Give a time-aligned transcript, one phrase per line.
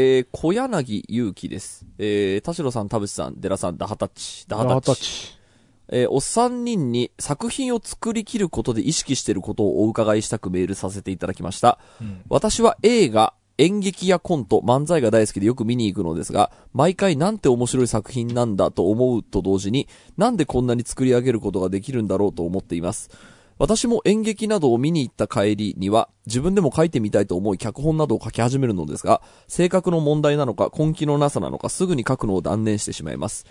[0.00, 1.84] えー、小柳祐希です。
[1.98, 5.36] えー、田代さん、田淵さん、デラさん、ダハタッチ、ダハタラッチ。
[5.88, 11.80] えーお三人に作品を作り切ることで意識していることをお伺いしたくメールさせていただきました。
[12.00, 23.10] うん私は映画、演劇やコント、漫才が大好きでよく見に行くのですが、毎回なんて面白い作品なんだと思うと同時に、なんでこんなに作り上げることができるんだろうと思っています。
[23.58, 33.46] 私も演劇などを見に行った帰りには、自分でも書いてみたいと思い脚本などを書き始めるのですが、性格の問題なのか根気のなさなのかすぐに書くのを断念してしまいます。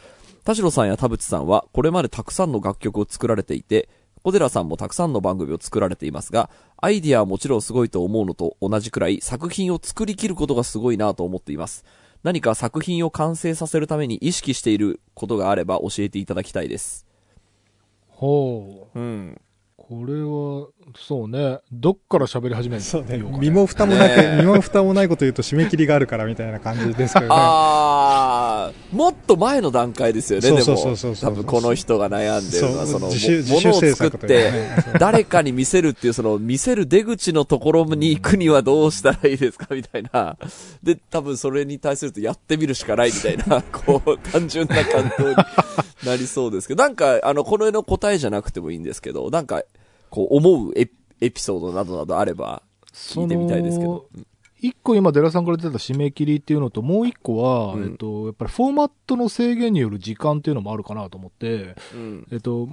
[0.45, 3.89] 田代さんや田淵さんはこれまでたくさんの楽曲を作られていて、
[4.23, 11.83] 小寺さんもたくさんの番組を作られていますが、アイディアはもちろんすごいと思うのと同じくらい作品を作り切ることがすごいなと思っています。
[12.23, 17.05] 何か作品を完成させるために意識していることがあれば教えていただきたいです。
[18.07, 18.99] ほう。
[18.99, 19.41] うん。
[19.89, 21.59] これは、そうね。
[21.71, 22.85] どっから喋り始めるの？
[22.85, 23.19] そうね。
[23.39, 27.31] 身も蓋もなく、身も蓋もないこと言うと締め切りがあるからみたいな感じですけどね。
[27.31, 30.61] あー、もっと前の段階ですよね、でも。
[30.61, 34.51] そうそうそうそう多分この人が悩んでるのは、その、自主、も自主物を制作って、
[34.99, 40.37] 誰かに見せるっていう、その、見せる出口のところに行くにはどうしたらいいですかみたいな。
[40.83, 45.35] で、多分それに対するとやってみるしかないみたいな、 こう、単純な感動に
[46.05, 49.63] なりそうですけど、なんか、あの、この絵の答えじゃなくてもいいんですけど、なんか、
[50.09, 52.61] こう、思うエピエピソードなどなどあれば、
[52.93, 54.05] 聞いてみたいですけど。
[54.59, 62.27] 一個今、デラさんから出た締め切りっていうのと、もう一個は、うんえっと、やっぱりフォーマットの制限による時間っていうのもあるかなと思って、うん。
[62.31, 62.69] えっと、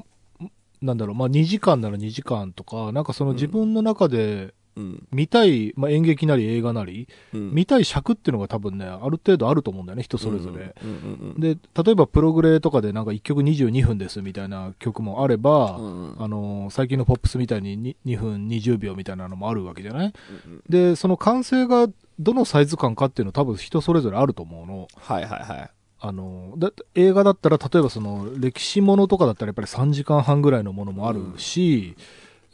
[0.81, 5.07] なんだろう、まあ、2時間なら2時間とか、なんかその自分の中でうん。
[5.13, 7.51] 見たい、まあ、演劇なり映画なり、うん。
[7.53, 10.75] 見たい尺っていうのが多分ね、ある程度あると思うんだよね、人それぞれ。
[10.83, 11.41] うんうんうん。
[11.41, 20.13] で、例えばプログレとかでなんか1曲22分ですみたいな曲もあれば、うんうんあのー最近のポップスみたいに 2, 2分20秒みたいなのもあるわけじゃない？
[20.47, 21.89] うんうんで、その完成が
[22.19, 24.89] どのサイズ感かっていうのは多分人それぞれあると思うの。
[24.97, 25.71] はいはいはい。
[26.01, 31.97] あのーだ映画だったら、例えばその歴史ものとかだったらやっぱり3時間半ぐらいのものもあるし、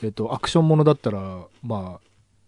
[0.03, 2.01] えっと、アクションものだったら、まあ、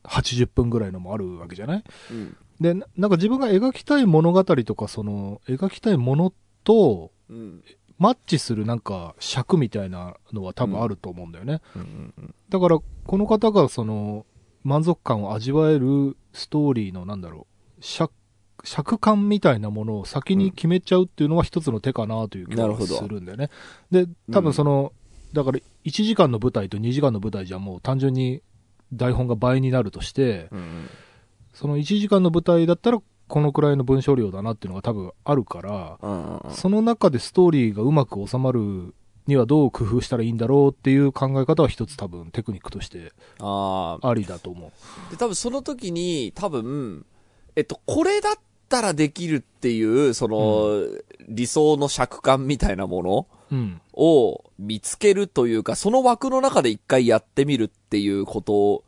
[0.05, 1.85] 80分ぐらいのもあるわけじゃない？
[2.11, 2.37] うん。
[2.61, 6.33] で、ななんか自分が描きたい物語とか、その、描きたいもの
[6.65, 7.63] と、うん。
[7.99, 11.61] マッチするなんか尺みたいなのは多分あると思うんだよね。
[11.77, 11.83] うん
[12.19, 14.27] うんだから、この方がその、
[14.65, 17.47] 満足感を味わえるストーリーのなんだろ
[17.79, 18.13] う、尺、
[18.65, 23.51] 尺感みたいなものを先に決めちゃうっていうのは一つの手かなという気がするんだよね。
[23.91, 24.93] で、多分その、
[25.33, 28.43] だから1時間の舞台と2時間の舞台じゃもう単純に
[28.93, 30.91] 台本が倍になるとして、うんうん。
[31.53, 38.95] その1時間の舞台だったらこのくらいの文章量だなっていうのが多分あるから、うんその中でストーリーがうまく収まる
[39.27, 43.13] にはどう工夫したらいいんだろうっていう考え方は一つ多分テクニックとして。
[43.39, 45.11] ありだと思う。
[45.11, 47.07] で、多分その時に、多分、
[47.55, 48.35] えっと、これだっ
[48.69, 50.71] たらできるっていう、その、
[51.29, 53.81] 理想の尺感みたいなものうん。
[53.95, 58.85] を見つけるというか、その枠の中で一回やってみるっていうこと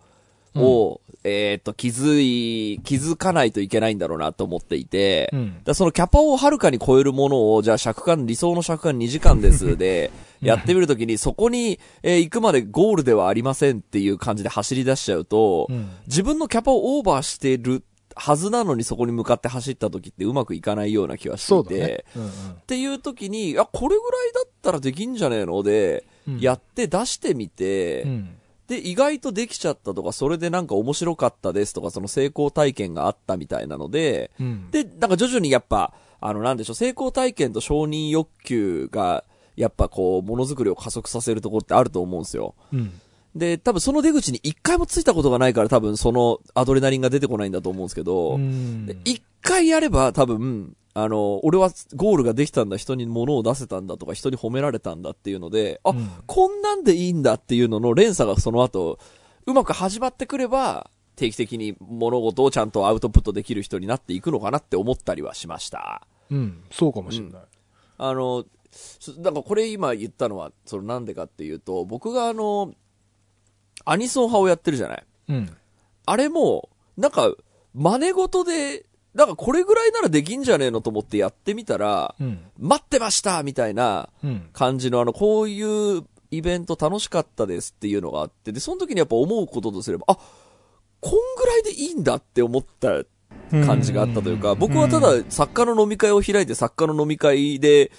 [0.55, 5.65] を、えっと、気づい、気づかないといけないんだろうなと思っていて、うん。
[5.65, 10.11] だそのキャパをはるかに超えるものを、じゃあ尺感、理想の尺感2時間ですで、
[10.43, 15.89] やってみるときに、そこに、えー行くまでゴールではありませんっていう感じで走り出しちゃうと、うん。
[16.07, 17.83] 自分のキャパをオーバーしてる
[18.17, 22.05] はずなのにそこに向かって走った時ってうまくいかないような気はしていて、ね。
[22.17, 22.33] うんうんっ
[22.67, 28.37] ていう時に、あ、これぐらいだったらできんじゃねえので、うんやって出してみて、うん。
[28.67, 34.71] で、意外とできちゃったとか、それでなんか面白かったですとか、その成功体験があったみたいなので、うん。
[34.71, 39.25] で、なんか徐々にやっぱ、あの、なんでしょう、成功体験と承認欲求が、
[39.57, 42.55] やっぱこう、ものづくりを加速させるところってあると思うんですよ。
[42.73, 43.01] うん。
[43.35, 48.39] で、多分その出口に一回もついたことがないから多分そのアドレナリンが出てこないんだと思うんですけど、
[49.05, 58.99] 一回やれば多分、あの、俺はゴールができたんだ、人に物を出せたんだとか、人に褒められたんだっていうので、あ、うんこんなんでいいんだっていうのの連鎖がその後、
[59.47, 66.07] うまく始まってくれば、定期的に物事をちゃんとアウトプットできる人になっていくのかなって思ったりはしました。
[66.31, 66.63] うん。
[66.71, 67.43] そうかもしれない。
[67.99, 72.73] あの、そだからこれ今言ったのは、そのなんでかっていうと、僕があの、
[73.85, 75.57] アニソン派をやってるじゃないうん。
[76.07, 77.33] あれも、なんか、
[77.75, 82.41] 真似事で、なんかこれぐらいならできんじゃねえのと思ってやってみたら、うん。
[82.59, 84.49] 待ってましたみたいなうん。
[84.53, 90.19] 感じのあの、こういうイベント楽しかったですっていうのがあって、で、その時にやっぱ思うこととすれば、あ、
[91.01, 93.05] こんぐらいでいいんだって思った
[93.51, 97.93] 感じがあったというか、うん僕はただ作家の飲み会を開いて作家の飲み会で、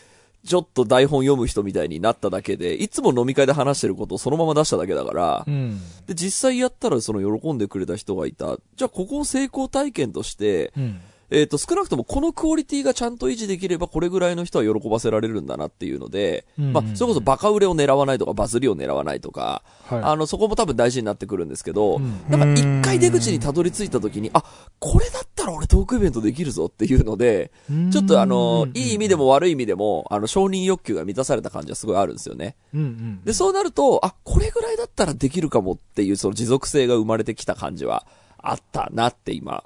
[0.46, 5.80] ちょっと台本読む人みたいになっただけで、いつも飲み会で話してることをそのまま出しただけだからう、ん。
[6.06, 8.58] で、実際やったらその喜んでくれた人がいた。
[8.76, 11.02] じゃあここを成功体験として、うん。
[11.32, 20.02] えっ、と、少なくともこのクオリティがちゃんと維持できれば、これぐらいの人は喜ばせられるんだなっていうので、うんうんまあ、それこそバカ売れを狙わないとか、バズりを狙わないとか、はい。
[20.04, 24.44] あの、そこも多分大事になってくるんですけど、うんなんか一回出口にたどり着いた時に、あ、
[24.80, 27.52] これだったら俺トークイベントできるぞっていうので、
[27.92, 32.56] ちょっとあの、いい意味でも悪い意味でも、あの、承認欲求が満たされた感じはすごいあるんですよね。
[32.74, 33.22] うんうん。
[33.24, 38.06] で、そうなると、あ、これぐらいだったらできるかもっていう、その持続性が生まれてきた感じは
[38.38, 39.64] あったなって今。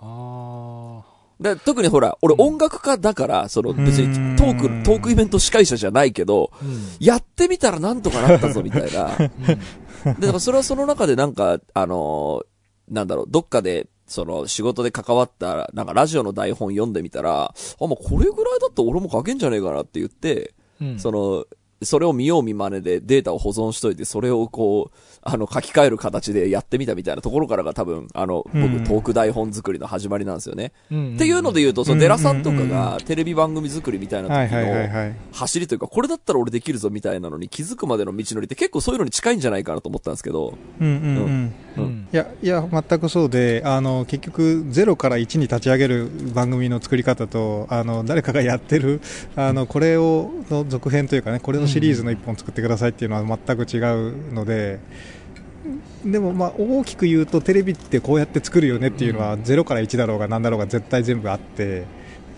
[1.42, 6.58] あで特にほら、俺音楽家だから、その別にトーク、トークイベント司会者じゃないけど、あ。
[6.64, 6.80] うん。
[7.00, 9.18] やってみたらなんとかなったぞみたいな。
[9.18, 9.30] で、
[10.20, 12.46] だからそれはその中でなんか、あのー
[12.90, 21.46] なんだろう、どっかで、その仕事で関わった、なんかラジオの台本読んでみたら、あ、まあ、これぐらいだったら俺も書けんじゃねえかなって言って、うんその、
[21.82, 30.72] それを見よう見真似でデータを保存しといて、それをこう、あの、書き換える形でやってみたみたいなところからが多分、あの、うん僕、トーク台本作りの始まりなんですよね。
[30.92, 35.16] うんっていうので言うと、その、うんデラさんとかがテレビ番組作りみたいな時のはい。
[35.32, 40.98] 走りというか、これだったら俺できるぞみたいなのに気づくまでの道のりって結構そういうのに近いんじゃないかなと思ったんですけど、うんうんう
[41.30, 41.54] ん。
[41.78, 42.08] うん。
[42.12, 49.02] いや、いや、全くそうで、あの、結局、0から1に立ち上げる番組の作り方と、あの、誰かがやってる、
[49.36, 54.80] あの、これを、の続編というかね、これのシリーズの1本作ってくださいっていうのは全く違うので、
[56.04, 61.84] でも、まあ、大きく言うと、テレビってこうやって作るよねっていうのは、0から1だろうが何だろうが絶対全部あって、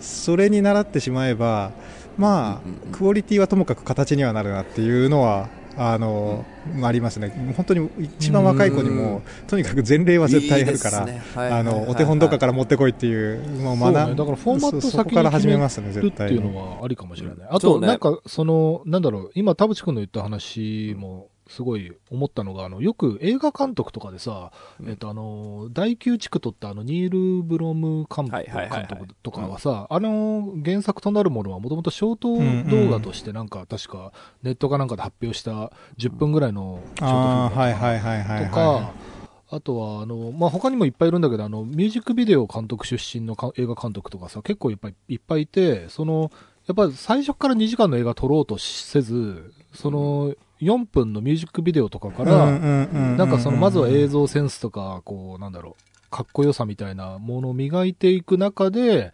[0.00, 1.72] それに習ってしまえば、
[2.18, 6.44] まあ、クオリティはともかく形にはなるなっていうのは、あの、
[6.82, 7.54] ありますね。
[7.56, 16.36] 本当に一番若い子にも、とにかく前例は絶対あるから、あの、お手本とかから持ってこいっていう、もう学ねだからフォーマット先から始めますね、るって絶対に。
[16.36, 17.36] いうのはありかもしれない。
[17.50, 24.88] あと、なんか、その、なんだろう、今、田淵くんの言った話も、すごい思ったのが、あの、よく映画監督とかでさ、うん。
[24.88, 34.12] えっと、あの、第9地区とってあの、ニール・ブロム監督とかはさ、あの、原作となるものはもともとショート動画としてなんか、確か、
[34.42, 39.12] ネットかなんかで発表した10分ぐらいのショートフィルムああ、だったはいはいはい
[39.54, 46.32] あとは、あの、まあ、他にもいっぱいいるんだけど、あの、ミュージックビデオ監督出身のか映画監督とかさ、結構いっぱいいっぱいいて、その、
[46.66, 52.86] やっぱり最初から2時間の映画撮ろうとせず、その、4分のミュージックビデオとかから、な
[53.16, 59.12] なんかその、まずは映像センスとか、こう、なんだろう、かっこよさみたいなものを磨いていく中で、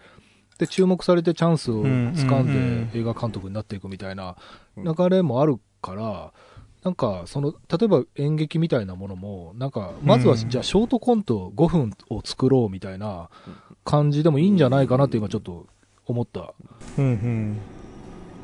[0.58, 4.36] で、注目されてチャンスを掴んで映画監督になっていくみたいな
[4.76, 6.32] うん流れもあるから、
[6.84, 13.30] なんか、その、例えば演劇みたいなものも、なんか、まずは、うんじゃあ、ショートコント5分を作ろうみたいな
[13.84, 15.66] 感じでもいいんじゃないかなって今ちょっと
[16.06, 16.54] 思った。
[16.98, 17.58] うんうん。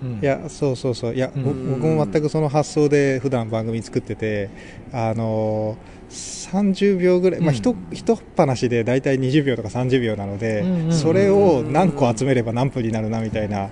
[0.05, 0.19] うん。
[0.21, 1.15] いや、そうそうそう。
[1.15, 1.55] いや、僕
[1.87, 4.51] も全くその発想で普段番組作ってて、
[4.93, 13.71] あのー、30秒ぐらい、まあ、うんひと、ひとっ話で大体20秒とか30秒なので、うんうんうんそれを何個集めれば何分になるなみたいな、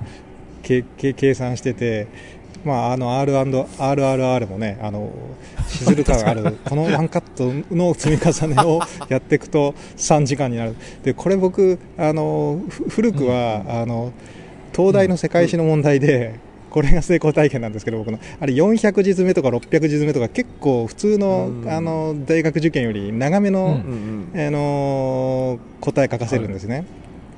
[0.62, 2.08] けけ計算してて、
[2.64, 5.12] まあ、あの R&RRR もね、あの、
[5.68, 7.22] しずる感ある、このワンカッ
[7.62, 10.76] トの積み重ねをやっていくと3時間になる。
[11.02, 14.12] で、これ僕、あの、ふ古くは、あの、
[14.74, 16.34] 東大の世界史の問題で、
[16.70, 18.18] これが成功体験なんですけど、僕の。
[18.40, 23.82] あれ400字詰めとか600字詰めとか結構普通のう、んあの、大学受験より長めの、
[24.34, 26.84] あの答え書かせるんですね。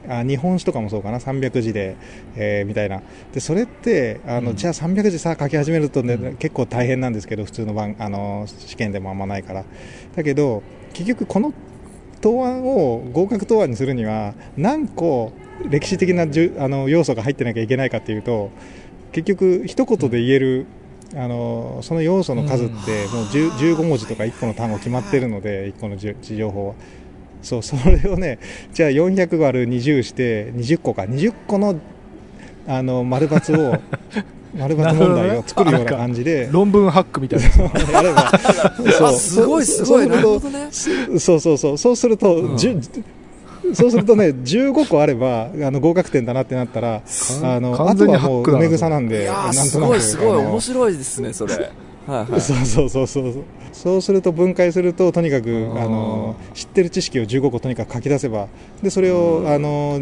[0.07, 1.97] あ日本史とかもそうかな、300字で、
[2.37, 3.03] えーみたいな。
[3.33, 9.65] で、それって、あの、うんじゃあ300字さ、書き始めるとね、うん結構大変なんですけど、普通の番、あの試験でもあんまないから。
[10.15, 10.63] だけど、
[10.93, 11.53] 結局この
[12.21, 15.33] 答案を合格答案にするには、何個
[15.63, 18.51] 歴史的なじゅあの要素が入ってなきゃいけないかっていうと、
[19.13, 20.67] 結局、一言で言える、
[21.15, 26.75] あのその要素の数って、もう10 15文字とか1個の単語決まってるので、1個のじゅ地情報は。
[27.43, 28.39] そう、それをね、
[28.73, 31.79] じゃあ400割る20して、20個か、20個の、
[32.67, 33.79] あの、丸抜を、
[34.59, 37.47] 丸抜問題を作るような感じで、論文ハックみたいな。
[37.93, 40.21] やれば、あすごいすごいな。
[40.21, 40.69] るほどね。
[40.71, 42.57] すそうそうそう、そうすると、うん
[43.73, 47.03] そうするとね、15個あれば、あの、合格点だなってなったら、
[47.43, 49.89] あの、あとはもう梅草なんいで、やーすなんとなく。
[49.91, 51.71] ごいすごい面白いですねそれ
[52.07, 52.41] はいはい。
[52.41, 53.45] そうそうそうそう。
[53.73, 54.03] そう。
[54.03, 55.83] すると分解すると、とにかく、あー。
[55.83, 58.49] あの、知ってる知識を15個とにかく書き出せば、
[58.83, 60.01] で、それを、あの、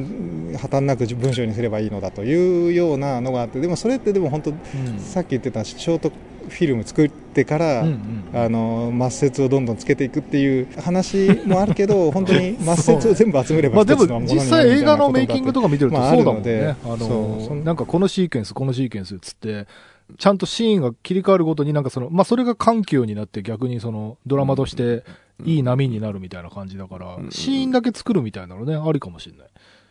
[0.58, 4.98] 破綻なく文章にすればいいのだというようなのがあって、でもそれってでも本当、うん。
[4.98, 6.12] さっき言ってたショート
[6.48, 16.66] フィルム作ってから、うんうんあの抹殺をどんどんつけていくっていう話もあるけど、 本当に抹殺を全部集めればまあでも実際映画のメイキングとか見てるとまあそうだもんあるので。
[16.66, 17.04] ねあそ
[17.40, 19.66] うそんの、なんかこのシーケンス、このシーケンスっつって、
[20.18, 25.04] ちゃんとシーンが切り替わるごとになんかその、まあそれが緩急になって逆にそのドラマとして
[25.44, 29.48] いい波になるみたいな感じだからう、んシーンだけ作るみたいなのね、ありかもしれない。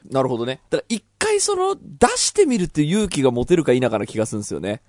[0.10, 0.62] なるほどね。
[0.70, 4.82] だから一回その、出してみるって勇気が持てるか否かな気がするんですよね。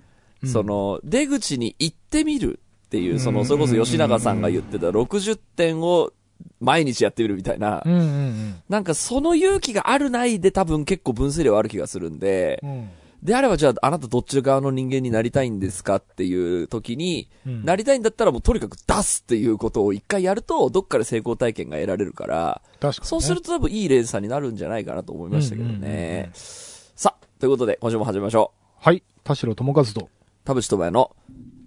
[0.42, 6.12] うんその、出口に行ってみるっていう、その、それこそ吉永さんが言ってた60点を
[6.60, 12.88] 毎日やってみるみたいな、うんうんなんかその勇気があるないで多分結構分数量ある気がするんで、うん。
[13.22, 23.08] うんであればじゃああなたどっち側の人間になりたいんですかっていう時に、うんなりたいんだったらもうとにかく出すっていうことを一回やると、どっかで成功体験が得られるから、確かに、ね。
[23.08, 26.32] そうすると多分いい連鎖になるんじゃないかなと思いましたけどねうん。
[26.34, 28.84] さあ、ということで今週も始めましょう。
[28.84, 29.02] はい。
[29.22, 30.08] 田代智和と、
[30.44, 31.14] 田淵智也の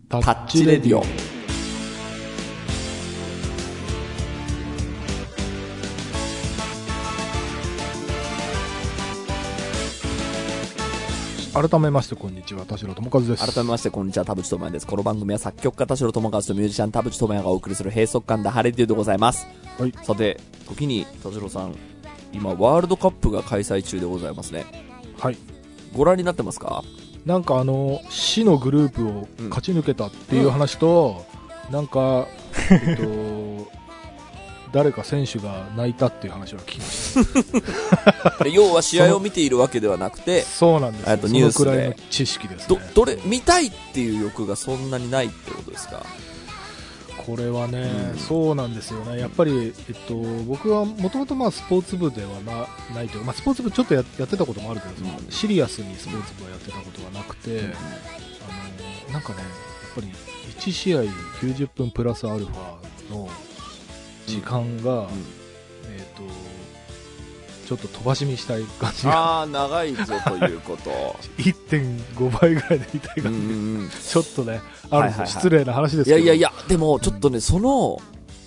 [0.10, 1.35] タタッチレディオ。
[11.56, 12.66] 改めまして、こんにちは。
[12.66, 13.54] 田代智和です。
[13.54, 14.86] 改めましてこんにちは、田淵智也です。
[14.86, 19.48] この番組は作曲家田代智和とミュージシャン田淵智也がお送りする閉塞感で晴れデューでございます。
[19.80, 19.94] はい。
[20.04, 21.76] さて、時に田代さん、
[22.34, 24.66] 今ワールドカップが開催中でございますね。
[25.18, 25.38] はい。
[25.96, 26.84] ご覧になってますか？
[27.26, 31.24] なんかあの、死のグループを勝ち抜けたっていう話と、
[31.72, 32.28] なんか、
[32.70, 33.04] えっと、
[34.76, 46.06] 誰か選手が泣いたっていう話は聞きまし で要は試合を見ているわけではなくてた。、そうなんですとニュースでそのくらいの知識ですどね。、どれ、見たいっていう欲がそんなにないってことですか？
[47.26, 49.18] これはね、うんそうなんですよね。
[49.18, 50.14] やっぱり、えっと、
[50.46, 59.48] 僕はもともとまあスポーツ部ではなないというか、まあスポーツ部ちょっとややってたこともあるけど、うんシリアスにスポーツ部はやってたことはなくて、あの、なんかね、やっ
[59.96, 60.12] ぱり
[60.60, 61.04] 1試合
[61.42, 63.30] 90分プラスアルファの
[64.26, 65.08] 時間が、
[65.90, 66.24] えっと、
[67.68, 70.92] ちょっと飛ばし見したい感じが、ああ、長いぞということ。
[71.38, 76.18] 1.5倍ぐらいで見たいうんう感じ、んうんちょっとね、あるはいはいはい失礼な話ですけど。
[76.18, 78.00] いやいやいや、でもちょっとね、その、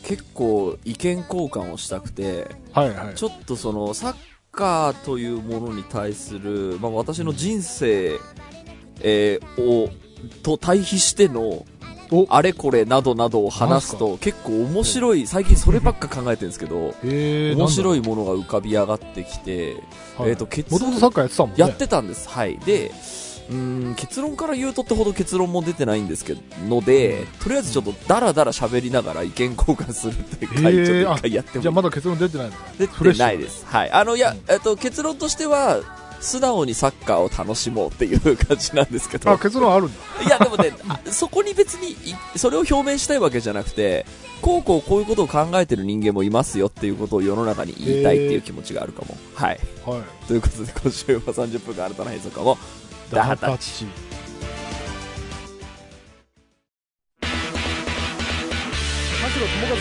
[0.05, 3.15] 結構意見交換をしたくて、はいはい。
[3.15, 4.15] ちょっとその、サッ
[4.53, 8.19] カーというものに対する、まあ私の人生、
[9.01, 9.91] えーを、
[10.43, 11.67] と対比しての、お
[12.31, 17.99] あれこれなどなどを話すと結構面白い、最近そればっか考えてるんですけど、えー、面白い。
[17.99, 19.83] いものが浮かび上がってきて、
[20.17, 21.57] はいえっと結もともとサッカーやってたもんね。
[21.59, 22.29] やってたんです。
[22.29, 22.59] はい。
[22.59, 22.91] で、
[23.51, 32.59] うーん、結論から言うとってほど結論も出てないんですけど、ので、とりあえずちょっとダラダラ喋りながら意見交換するっていう回、へーちょっと一回やってもじゃあまだ結論出てないのね。
[32.79, 33.65] 出てないです。
[33.67, 33.91] はい。
[33.91, 35.81] あの、いや、えっと、結論としては、
[36.21, 39.31] 素直にサッカーを楽しもうっていう感じなんですけど。
[39.31, 39.95] あ、結論あるんだ。
[40.25, 41.97] いや、でもね、あそこに別にい、
[42.37, 44.05] それを表明したいわけじゃなくて、
[44.41, 49.17] こうこうこういうことを考えてる人間もいますよっていうことを世の中に言いたいっていう気持ちがあるかも。
[49.35, 49.61] はい。
[49.85, 50.03] はい。
[50.27, 52.59] ということで、今週は30分間新たな変則も、
[53.11, 53.71] ダハタッチ。
[53.71, 53.87] チ。
[57.21, 57.29] 田
[59.29, 59.79] 代智和と、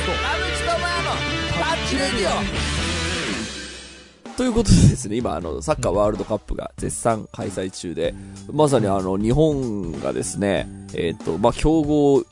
[4.38, 8.13] ということでですね、今、あの、サッカーワールドカップが絶賛開催中で、
[8.53, 12.24] まさにあの、日本がですね、えっ、と、まあ、競合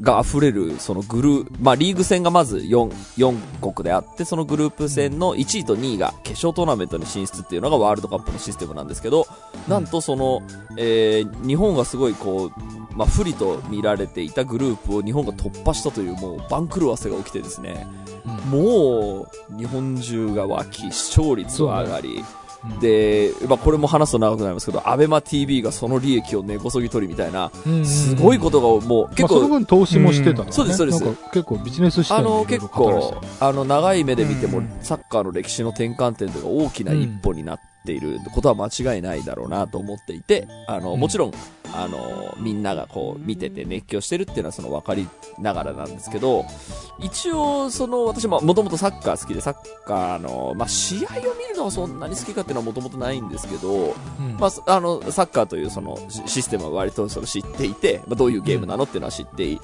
[0.00, 9.26] が溢れる、そのグルー、まあ、リーグ戦がまず4、4国であって、そのグループ戦の1位と2位が決勝トーナメントに進出っていうのがワールドカップのシステムなんですけど、
[9.68, 10.42] なんとその、
[10.76, 17.86] えー日本がすごいこう、まあ、不利と見られていたグループを日本が突破したという、もう番狂わせが起きてですね、
[18.50, 22.24] もう、日本中が沸き、視聴率は上がり、
[22.80, 27.50] で、まあ、これも話すと長くなりますけど、アベマ TV がその利益を根こそぎ取りみたいな、
[27.84, 30.52] すごいことがもう結まあ、その構、分投資もしてたのね、うん。
[30.52, 31.04] そうですそうです。
[31.32, 41.00] 結構ビジネス視点あの、結構あの、長い目で見てもうん、サッカーの歴史の転換点というか大きな一歩になっていることは間違いないだろうなと思っていて、あの、うん。
[41.00, 41.32] もちろん、
[41.74, 46.44] あの、みんながこう、見てて熱狂してるっていうのはその分かりながらなんですけど、
[47.00, 54.36] 一応、その、私ももともとサッカー好きで、サッカーの、まあ、試合を見るのはそんなに好きかっていうのはもともとないんですけど、うん。
[54.38, 59.58] まあ、あの、サッカーというそのシシステムは割とその知っていて、まあ、どういうゲームなのっていうのは知ってい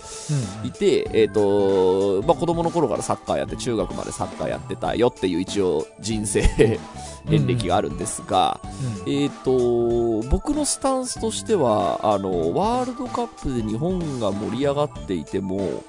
[0.72, 6.42] て、えっ、と、まあ、子供の頃からサッカーやって、中学までサッカーやってたよっていう一応人生、
[7.28, 8.60] 遍歴があるんですが、
[9.06, 9.12] うん。
[9.12, 15.82] えっ、と、僕のスタンスとしては、あの、ワールドカップで日本が盛り上がっていても、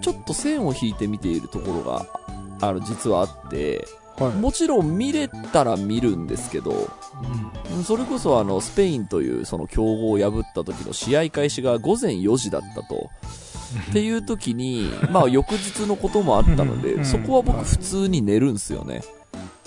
[0.00, 2.06] ちょっと線を引いて見ているところが、
[2.60, 4.32] あの、実はあって、はい。
[4.32, 6.88] もちろん見れたら見るんですけど、
[7.74, 7.84] うん。
[7.84, 13.10] それこそあの、スペインというその強豪を破った時の試合開始が午前4時だったと。
[13.90, 17.04] っていう時に、まあ翌日のこともあったので、うん。
[17.04, 19.02] そこは僕普通に寝るんすよね。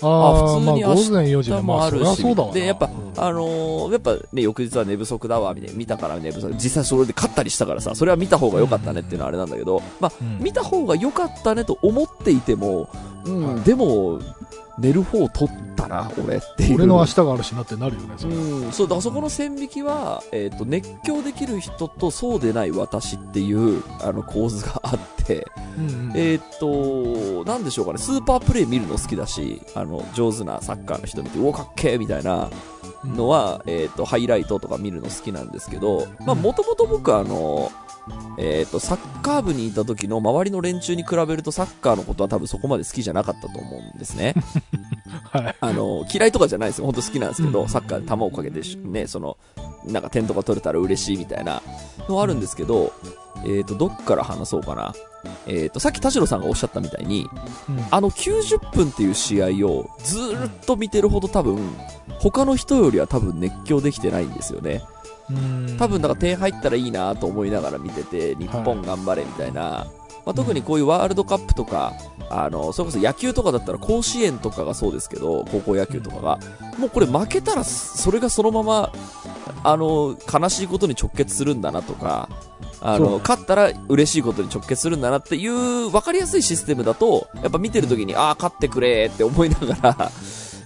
[0.00, 2.02] ああ普通にまあ、午前4時明日もあるし。
[2.04, 2.54] りゃそうだわな。
[2.54, 6.52] で、やっぱ、うんあのーやっぱね、翌日は寝不足だわ、みたいな、見たから寝不足。
[6.54, 10.38] 実際それで勝ったりしたからさ、それは見た方が良かったねっていうのはあれなんだけど、まあ、うん。
[10.38, 12.88] 見た方が良かったねと思っていても、
[13.24, 13.62] うん、はい。
[13.62, 14.20] でも、
[14.78, 16.76] 寝る方取ったな、俺っていう。
[16.76, 18.34] 俺の明日があるしなってなるよね、それ。
[18.34, 32.48] うん、そう、だからそこの線引きは、えっ、と、熱狂できる人とそうでない私っていう、あの、構図があって、うんうんえっ、と、なんでしょうかね、スーパープレイ見るの好きだし、あの、上手なサッカーの人見て、うお、かっけーみたいな
[33.04, 37.72] のは、えっ、と、ハイライトとか見るの好きなんですけど、まあ、もともと僕はあの、
[38.38, 44.34] えっ、と、サッカー部にいた時の周りの連中に比べるとサッカーのことは多分そこまで好きじゃなかったと思うんですね。
[45.32, 45.56] はい。
[45.60, 46.84] あの、嫌いとかじゃないですよ。
[46.84, 49.36] 本当好きなんですけど、うんサッカーで球をかけてし、ね、その、
[49.84, 51.62] なんか点とか取れたら嬉しいみたいな
[52.08, 52.92] のはあるんですけど、
[53.44, 54.94] えっ、と、どっから話そうかな。
[55.46, 57.28] えっ、と、さっき田代さんがおっしゃったみたいに、
[57.68, 61.58] うんあの90分っていう試合をずーっと見てるほど多分、
[62.20, 64.82] 他の人よりは多分熱狂できてないんですよね。
[65.30, 65.76] うん。
[65.78, 69.86] 多分だから点入ったらいいなと思いながら見てて、日本頑張れみたいな、
[70.24, 71.94] まあ、特にこういうワールドカップとか、
[72.30, 76.38] あの、それこそ野球とかだったら甲子園とかがそうですけど、高校野球とかが、
[76.78, 78.92] もうこれ負けたらそれがそのまま、
[79.64, 82.28] あの、悲しいことに直結するんだなとか、
[82.80, 90.12] あの、勝ったら嬉しいことに直結するんだなっていう分かりやすいシステムだと、やっぱ見てる時に、ああ、勝ってくれって思いながら、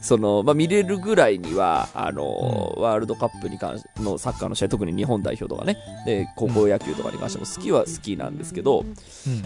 [0.02, 8.94] その、まあ、見れるぐらいには、あの、ワールドカップに関しのサッカーの試合、特に日本代表とかね、で、高校野球とかに関しても好きは好きなんですけど、うん。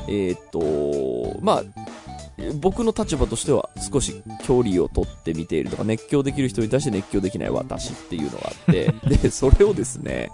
[0.09, 1.63] えーっと、まあ、
[2.61, 10.31] 僕の立場としては少し距離を取って見ているとか、熱狂できる人に対して熱狂できない私っていうのがあって、 で、それをですね、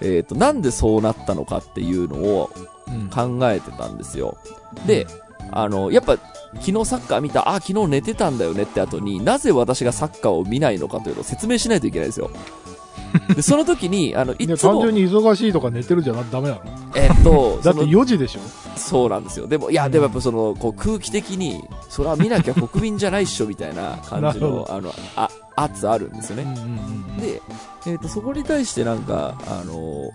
[0.00, 2.50] えーっと、なんでそうなったのかっていうのを
[2.88, 3.08] うん。
[3.08, 4.38] 考えてたんですよ。
[4.86, 5.08] で、
[5.50, 6.18] あの、やっぱ、
[6.60, 12.30] 昨日サッカー見た、あ、昨日寝てたんだよねって後になぜ私がサッカーを見ないのかというのを説明しないといけないんですよ。
[13.34, 16.60] で、 その時に、あの、いつも単純、に忙しいとか寝てるじゃなダメなの
[16.94, 18.40] えっと、だってその4時でしょ
[18.76, 19.46] そうなんですよ。
[19.46, 26.46] でも、いや、でもやっぱその、こう空気的に、それは見なきゃ国民じゃないっしょみたいな感じの、 あの、あ、圧あるんですよね。
[27.20, 27.42] で、
[27.86, 30.10] えっ、と、そこに対してなんか、あの、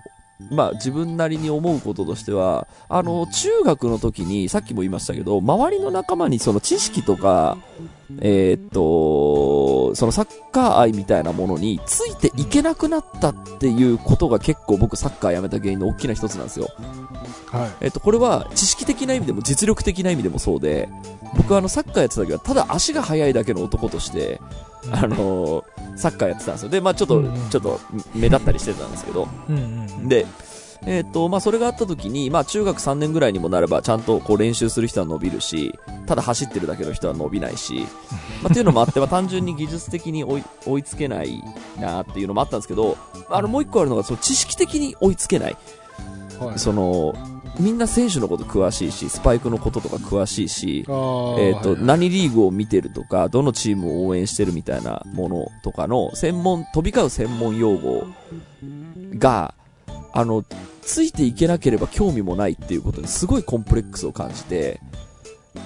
[0.50, 7.58] まあ、自分なりに思うこととしては、あの、中学の時に、さっきも言いましたけど、周りの仲間にその知識とか、
[8.20, 16.68] えっ、と、そのサッカー愛みたいなものについていけなくなったっていうことが結構僕サッカーやめた原因の大きな一つなんですよ。
[17.52, 20.90] はいえっと、これは知識的な意味でも実力的な意味でもそうで、
[21.36, 24.42] 僕はあのサッカーやってた時はただ足が速いだけの男として、
[24.90, 25.64] あの
[25.96, 26.70] サッカーやってたんですよ。
[26.70, 27.50] で、まあちょっと、うんうん。
[27.50, 27.80] ちょっと
[28.16, 30.26] 目立ったりしてたんですけど、うんうんで、
[30.86, 37.86] えっと、まあそれがあった時に、まあ中学3年ぐらいにもなればちゃんとこう練習する人は伸びるし、ただ走ってるだけの人は伸びないし、
[38.42, 41.44] まあっていうのもあって、まあ単純に技術的に追い追いつけない
[41.80, 42.98] なっていうのもあったんですけど、
[43.30, 45.58] あのもう一個あるのが、その知識的に追いつけない。
[46.40, 46.60] はい。
[46.60, 47.14] その、
[47.62, 50.86] みんな選手のこと詳しいし、スパイクのこととか詳しいし、えっ、
[51.62, 58.06] と、はい何リーグを見てるとか、どのチームを応援してるみたいなものとかの専門、飛び交う専門用語
[59.16, 59.54] が、
[60.14, 60.44] あの、
[60.82, 64.80] ついていけなければ興味もないっていうことにすごいコンプレックスを感じて、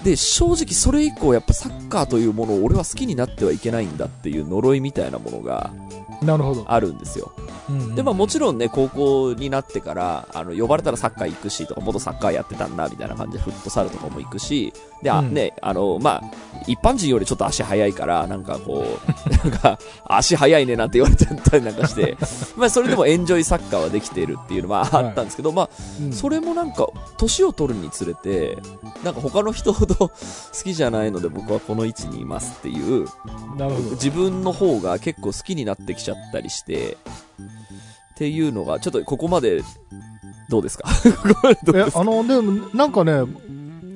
[0.04, 5.72] で、正直それ以降やっぱサッカーというものを俺は好きになってはいけないんだっていう呪いみたいなものが
[6.22, 6.66] なるほど。
[6.68, 7.32] あるんですよ。
[7.70, 14.72] うんうんで、まあもちろんね、高校になってから、あの、呼ばれたらサッカー行くし、とか、元サッカーやってたんだ、みたいな感じでフットサルとかも行くし、
[15.02, 16.24] で、あ、うんね、あの、まあ、
[16.68, 22.18] 一般人よりちょっと足速いから、なんかこう、 なんか、足速いねなんて言われちゃったりなんかして、
[22.56, 25.70] まあそれでもエンジョイサッカーはできてるっていうのはあったんですけど、まあ、
[26.02, 28.58] うんそれもなんか、年を取るにつれて、
[29.04, 29.96] なんか他の人ほど。
[29.96, 30.12] 好
[30.64, 33.08] きじゃないので僕はこの位置にいますっていう。
[33.92, 36.98] 自分の方が結構好きになってきちゃったりして、
[38.14, 39.62] っていうのが、ちょっとここまで、
[40.50, 40.88] どうですか？
[41.94, 43.22] あの、でも、なんかね、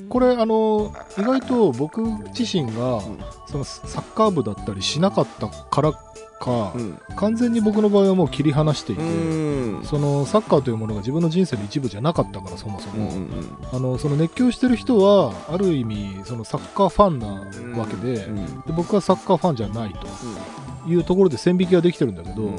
[0.10, 2.02] これ、あの、意外と僕
[2.38, 3.20] 自身が、ん。
[3.48, 5.92] そのサッカー部だったりしなかったから
[6.40, 7.00] か、うん。
[7.16, 9.84] 完全に僕の場合はもう切り離していて、うん。
[9.84, 13.10] そのサッカーというものが自分の人生の一部じゃなかったから、そもそも。
[13.10, 18.38] うんうんあの、その熱狂してる人は、ある意味、そのサッカーファンなわけで、うん。
[18.40, 18.46] うん。
[18.62, 20.08] で僕はサッカーファンじゃないと
[20.90, 22.58] いうところで線引きができてるんだけど、うん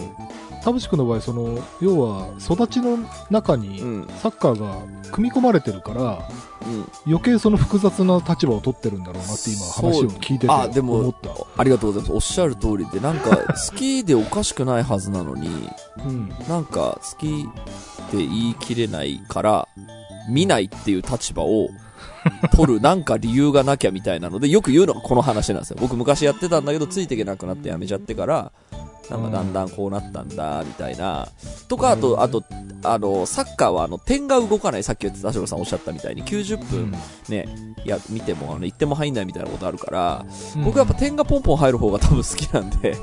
[0.62, 2.98] 田淵君の場合、その、要は、育ちの
[3.30, 4.08] 中にうん。
[4.18, 6.28] サッカーが組み込まれてるから、
[6.66, 6.86] うん。
[7.06, 11.14] 余計その複雑な立場を取ってるんだろうなって今話を聞いててあ、でも
[11.56, 12.12] ありがとうございます。
[12.14, 13.36] おっしゃる通りで、なんか、
[13.70, 15.48] 好きでおかしくないはずなのに、
[16.06, 16.28] うん。
[16.48, 19.68] なんか、好きって言い切れないから、
[20.28, 21.70] 見ないっていう立場を
[22.52, 25.78] 取る なんか理由がなきゃみたいなので、よく言うのがこの話なんですよ。
[25.80, 28.52] 僕昔やってたんだけど、ついていけなくなってやめちゃってから、
[29.10, 31.28] なんかだんだんこうなったんだ、みたいな。
[31.68, 32.44] とか、あと、あと、
[32.84, 36.94] あの、サッカーはあの、点が動かない、さっき言って田代さんおっしゃったみたいに、90分
[37.28, 37.46] ね、
[37.84, 40.24] いや、見ても、あの、1点も入んないみたいなことあるから、
[40.64, 42.96] 僕はやっぱ点がポンポン入る方が多分好きなんで、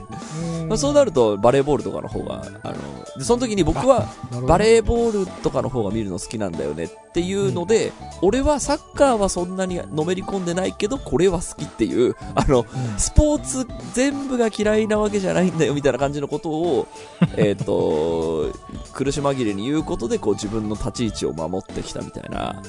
[0.67, 2.75] まあそうなるとバレーボールとかの方が、あの、
[3.17, 4.07] で、その時に僕は
[4.47, 7.91] バレーボールとかの方が見るの好きなんだよねっていうので、
[8.21, 12.65] 俺はサッカーはそんなにのめり込んでないけど、これは好きっていう、あの、
[12.97, 16.87] スポーツ全部が嫌いなわけじゃないんだよみたいな感じのことを、
[17.37, 18.51] えっと、
[18.93, 22.61] 苦し紛れに言うことで、こう自分の立ち位置を守ってきたみたいな。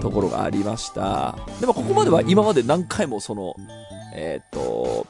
[0.00, 1.36] ところがありました。
[1.60, 3.54] でもここまでは今まで何回もその、
[4.14, 5.06] えっと、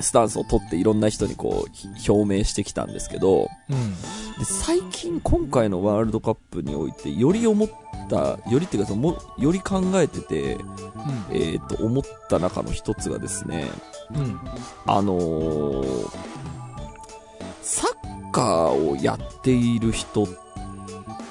[0.00, 3.94] スタンスを取っていろんな人にこうひ表明してきたんですけど、うん。
[4.38, 7.70] で最近今回のワールドカップにおいてより思っ
[8.08, 10.58] た、よりっていうかそのもより考えてて、
[11.32, 13.66] えっと思った中の一つがですね、
[14.14, 14.40] うん。
[14.86, 16.31] あのー
[17.62, 20.28] サッカーをやっている人っ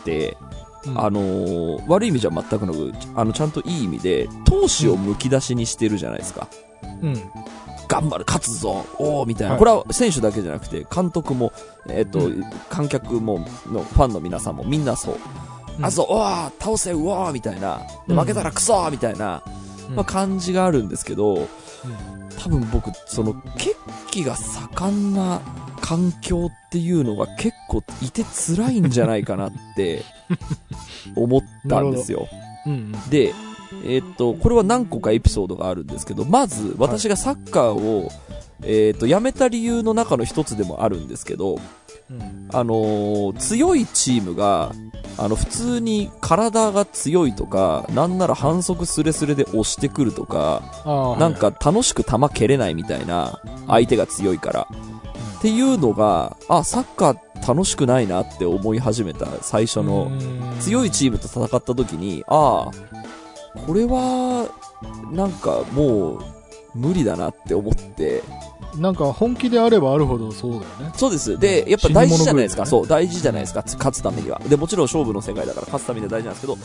[0.03, 0.37] て、
[0.85, 0.99] うん。
[0.99, 6.47] あのー悪い意味じゃ全くなく、あの、ちゃんといい意味で、闘志をむき出しにしてるじゃないですか。
[7.01, 7.13] うん。
[7.87, 9.51] 頑張る、勝つぞ、おーみたいな。
[9.51, 11.51] はいこれは選手だけじゃなくて、監督も、
[11.89, 15.15] えっ、と、う観客も、のファンの皆さんもみんなそう。
[15.15, 17.81] うんあぞ、おー倒せ、うわーみたいな。
[18.07, 19.41] 負けたらクソーみたいな、
[19.89, 21.47] うんまあ、感じがあるんですけど、
[22.37, 23.75] 多分僕、その、血
[24.09, 25.41] 気が盛んな
[25.81, 30.03] 環境っていうのが結構いて辛いんじゃないかなって
[31.15, 32.27] 思ったんですよ。
[32.65, 32.71] うん。
[32.71, 32.91] うん。
[33.09, 33.33] で、
[33.85, 38.09] えーっと、これは何個かエピソードがあるんですけど、まず、私がサッカーを、
[38.63, 41.59] えーっと、やめた理由の中の一つでもあるんですけど、
[42.09, 42.47] うん。
[42.53, 44.73] あのー強いチームが、
[45.17, 54.67] あの、普通に体が強いとか、なんなら反則スレスレで押してくるとか、なんか楽しく球蹴れないみたいな、相手が強いから。
[55.41, 59.25] っていうのが、あ、サッカー楽しくないなって思い始めた。
[59.41, 60.11] 最初の、
[60.59, 60.89] 強い。
[60.89, 64.47] いチームと戦った時に、ああ、これは、
[65.11, 66.19] なんかもう、
[66.75, 68.21] 無理だなって思って、
[68.77, 70.93] なんか本気であればあるほどそうだよね。
[70.95, 71.37] そうです。
[71.37, 72.65] で、やっぱ大事じゃないですか。
[72.65, 73.63] 死そう、大事じゃないですか。
[73.63, 74.39] つ勝つためには。
[74.47, 76.57] で、もちろん勝負の世界だから勝つためには大事なんですけど、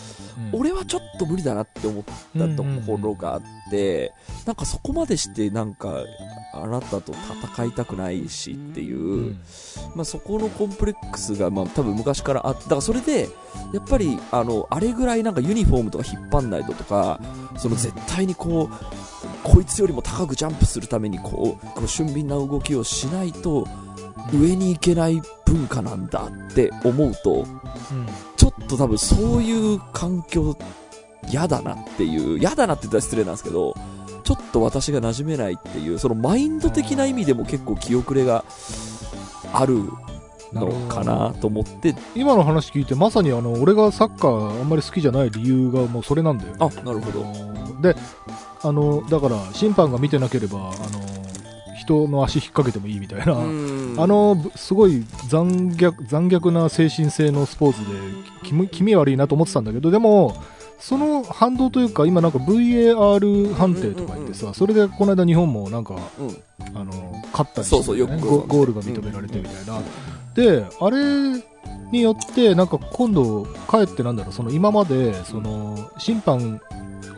[0.52, 2.04] 俺はちょっと無理だなって思っ
[2.38, 4.12] たところがあって、
[4.44, 5.94] なんかそこまでしてなんか、
[6.54, 7.12] あなたと
[7.54, 9.40] 戦いたくないしっていう、うん。
[9.94, 13.28] まあ、そこのコンプレックスが、まあ、多分昔からあって、だからそれで、
[13.72, 17.20] やっぱり、あの、あれぐらいなんかユニフォームとか引っ張んないととか、
[17.56, 23.66] その絶対にこう、こいつよりも高くジャンプするためにこう、こう俊敏な動きをしないと、
[24.32, 27.46] 上に行けない文化なんだって思うと、うん。
[28.36, 30.56] ちょっと多分そういう環境、
[31.28, 33.74] 嫌だなっていう、嫌だなって言ったら失礼なんですけど、
[34.24, 38.44] ちょっと私が馴染めないっていう、そのマインド的な意味でも結構気遅れが
[39.52, 39.84] ある
[40.52, 46.56] のかなと思って、今の話聞いて、まさにあの、俺がサッカーあんまり好きじゃない理由がもうそれなんだよね。
[46.60, 47.24] あ、なるほど。
[47.80, 47.96] で、
[48.62, 51.06] あの、だから、審判が見てなければ、あの、
[51.76, 53.34] 人の足引っ掛けてもいいみたいな、
[54.02, 60.36] あの、ぶすごい残虐、残虐な精神性のスポーツで、気味悪いなと思ってたんだけど、でも、
[60.78, 66.36] その反動というか、今なんか VAR 判定とか言ってさ、それでこの間日本もなんか、うん。
[66.74, 69.80] あの、勝ったりして、ね、そうそうよくゴゴールが認められてみたいな。
[70.34, 71.42] で、あれ
[71.90, 76.60] によって、なんか今度、かえってなんだろう、その今まで、その、審判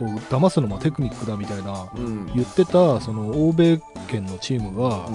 [0.05, 2.25] を騙すのもテクニックだみたいな、うん。
[2.33, 5.07] 言ってた、その、欧米圏のチームが、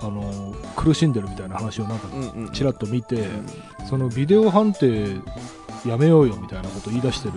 [0.00, 2.08] あの、苦しんでるみたいな話をなんか。
[2.52, 3.86] ちらっと見て、うん。
[3.86, 5.16] そのビデオ判定
[5.86, 7.34] やめようよみたいなこと言い出してる、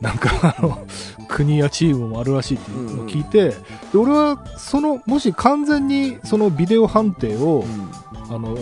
[0.00, 0.86] なんかあの、
[1.28, 3.56] 国やチームもあるらしいっていうのを聞いて、で
[3.98, 7.64] 俺は、その、もし完全にそのビデオ判定を、
[8.30, 8.56] あの、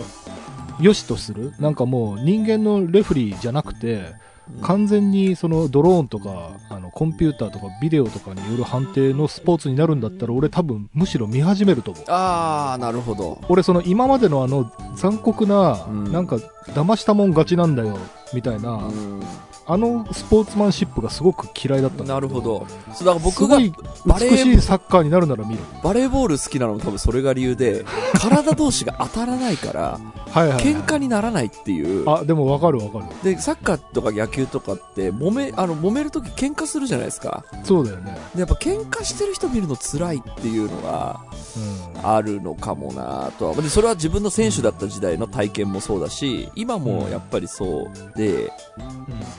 [0.79, 4.13] 良しとするなんかもう人間のレフリーじゃなくて、
[4.61, 12.03] 完全にそのドローンとか、あの、コンピューターとかビデオとかによる判定のスポーツになるんだったら、俺多分むしろ見始めると思う。
[12.07, 13.39] あー、なるほど。
[13.49, 17.97] 俺その今までのあの残酷な、うんなんか騙したもん勝ちなんだよ、
[18.33, 19.21] みたいな、うん。
[19.67, 22.67] あのスポーツマンシップがすごく嫌いだったなるほど。
[22.93, 23.57] そう、だから僕が
[24.05, 25.59] バレー美しいサッカーになるなら見る。
[25.83, 29.99] バレーボール好きなのも多分それが理由で、 体同士が当たらないから、
[30.29, 30.63] はいはい、はい。
[30.63, 32.07] 喧嘩にならないっていう。
[32.09, 33.05] あ、でもわかるわかる。
[33.23, 37.43] で、サッカーとか野球とかって、揉め、あの、揉めるとき喧嘩するじゃないですか。
[37.63, 38.17] そうだよね。
[38.35, 41.21] で、やっぱ喧嘩してる人見るの辛いっていうのが
[41.57, 42.07] うん。
[42.07, 43.55] あるのかもなとは。
[43.55, 48.51] で、それは自分の選手だった時代の体験もそうだし、今もやっぱりそうで、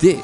[0.00, 0.15] で、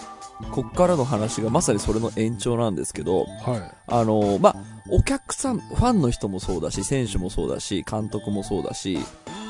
[0.50, 3.74] こっからの話がまさにそれの延長なんですけど、はい。
[3.86, 4.56] あのまあ、
[4.90, 8.98] お客さん、ファンの人もそうだし、選手もそうだし、監督もそうだし、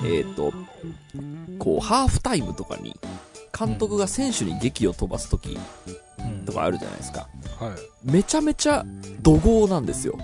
[0.05, 0.53] えっ、と、
[1.59, 2.99] こう、ハーフタイムとかに、
[3.57, 5.59] 監督が選手に劇を飛ばすとき
[6.19, 7.29] うんとかあるじゃないですか。
[7.63, 8.11] はい。
[8.11, 8.85] めちゃめちゃ
[9.23, 10.19] 怒号なんですよ。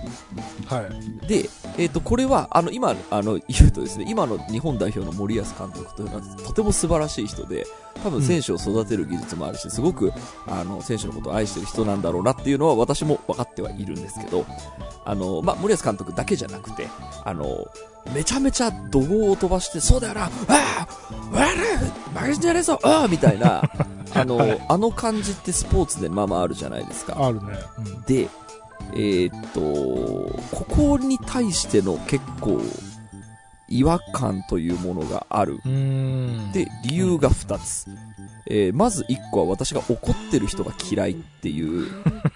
[0.67, 0.81] は
[1.23, 1.27] い。
[1.27, 7.65] で、えっ、と、これは、あの、今、あの、言うとですね、今の日本代表の森保監督というのは、とても素晴らしい人で、
[8.03, 10.11] 多分選手を育てる技術もあるし、すごく、
[10.47, 14.45] あの、選手のことを愛してる人なんだろうなっていうのは私も分かってはいるんですけど、
[15.05, 16.87] あの、まあ、森保監督だけじゃなくて、
[17.23, 17.67] あの、
[18.13, 21.47] めちゃめちゃ怒号を飛ばして、そうだよな、ああわら
[22.21, 23.61] 負けんじゃねえぞああみたいな、
[24.15, 27.15] あの、あの感じってスポーツでまあまああるじゃないですか。
[27.19, 27.59] あるね。
[27.77, 28.27] うんで、
[28.93, 29.61] えーっと、
[30.55, 32.59] ここに対しての結構、
[33.67, 35.59] 違和感というものがある。
[36.53, 37.85] で、理由が2つ。
[38.51, 41.87] えーまず1個は私が怒ってる人が嫌いっていう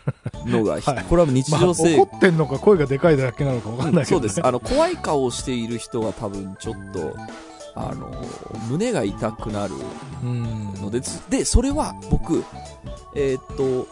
[0.46, 4.46] のが、はいこれは日まあ、常生怒ってんのか声がでかいだけなのかわかんないけど、ねそうです。
[4.46, 7.16] あの、怖い顔をしている人は多分ちょっと、
[7.76, 8.12] あの、
[8.70, 9.74] 胸が痛くなる
[10.24, 10.74] うん。
[10.82, 12.44] ので、つで、それは僕、
[13.16, 13.88] えーっと、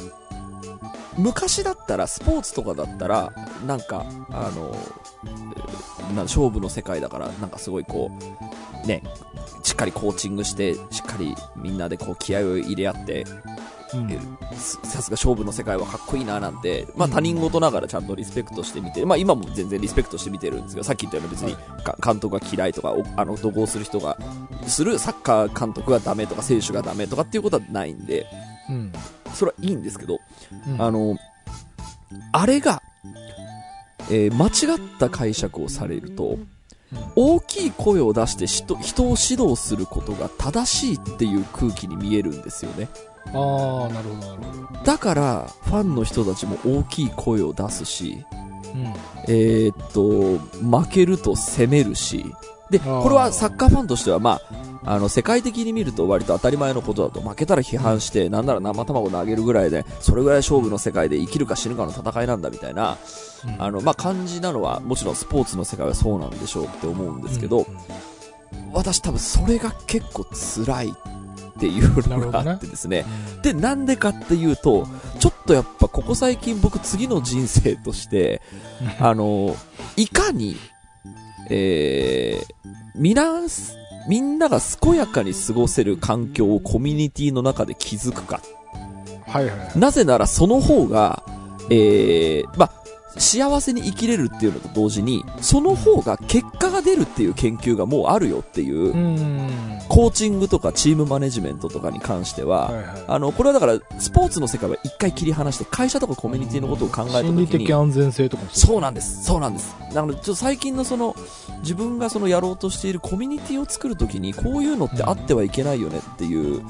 [1.18, 3.34] 昔だったら、スポーツとかだったら、
[3.66, 4.76] なんか、あの、
[5.26, 8.12] えーな勝負の世界だから、なんかすごいこ
[8.84, 9.02] う、ね、
[9.64, 13.26] しっかりコーチングして、しっかりみんなでこう気合を入れ合って、
[14.54, 24.18] さすが勝負の世界はかっこいいななんて、まあうん他人事ながらちゃんとリスペクトしてみて、まあ今も全然リスペクトして見てるんですけど、さっき言ったように別にか監督が嫌いとか、おあの、怒号する人が、
[24.68, 28.28] するサッカー監督がダメとか選手がダメとかっていうことはないんで、
[28.70, 28.92] うん。
[29.34, 30.20] それはいいんですけど、
[30.68, 30.82] うん。
[30.82, 31.18] あの、
[32.32, 32.82] あれが、
[34.10, 36.38] えー間違った解釈をされると、
[37.16, 42.90] 大きい声を出して人人を指導することが正しいっていう空気に見えるんですよね。
[43.28, 44.80] ああ、なるほど、なるほど。
[44.84, 48.26] だから、ファンの人たちも大きい声を出すし、
[48.74, 48.94] うん。
[49.28, 50.40] えーっと、
[50.80, 52.26] 負けると攻めるし、
[52.70, 54.40] で、これはサッカーファンとしては、ま
[54.84, 62.98] あ、あの、世界的に見ると割と当たり前のことだと、負けたら批判して、なんなら生卵投げるぐらいで、それぐらい勝負の世界で生きるか死ぬかの戦いなんだみたいな、
[63.46, 63.62] うん。
[63.62, 67.68] あの、まあ、感じなのは、もちろんスポーツの世界はそうなんでしょうって思うんですけど、
[68.74, 70.26] 私多分それが結構
[70.66, 70.94] 辛い
[71.62, 73.06] っていうのがあってですね。
[73.36, 74.88] うんで、なんでかっていうと、
[75.20, 78.42] ちょっとやっぱここ最近僕次の人生として、
[79.00, 79.56] あの、
[79.96, 80.58] いかに、
[81.50, 83.42] えー、みな、
[84.08, 88.42] みんなが健やかに過ごせる環境をコミュニティの中で築くか。
[89.28, 89.80] はいはいはい。
[89.80, 91.24] なぜならその方が、
[91.70, 92.81] えー、まあ、
[93.18, 99.50] 幸せに生きれるっていうのと同時に、その方が結果が出るっていう研究がもうあるよっていう、うん。
[99.90, 102.86] コーチングとかチームマネジメントとかに関しては、はいはい。
[103.08, 109.26] あの、これはだから、スポーツの世界は一回切り離して、会社とかコミュニティのことを考えたとき心理的に、安全性とかもそうなんです。
[109.26, 109.76] そうなんです。
[109.94, 111.16] なので、ちょっと最近のその、
[111.62, 116.62] 自分がそのやろうとしているコミュニティを作るときに、こういうのってあってはいけないよねっていう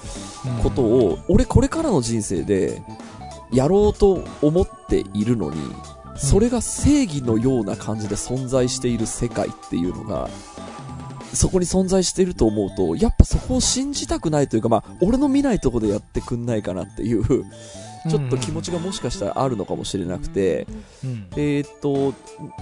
[0.63, 2.81] ことを、俺これからの人生で、
[3.51, 5.57] やろうと思っているのに、
[6.15, 10.29] それが正義のような感じで存在している世界っていうのが、
[11.33, 17.23] そこに存在していると思うと、やっぱそこを信じたくないというか、まあ、俺の見ないとこでやってくんないかなっていう、
[18.09, 20.67] ちょっと気持ちがもしかしたらあるのかもしれなくて、
[21.03, 21.27] うん。
[21.35, 22.13] えーっと、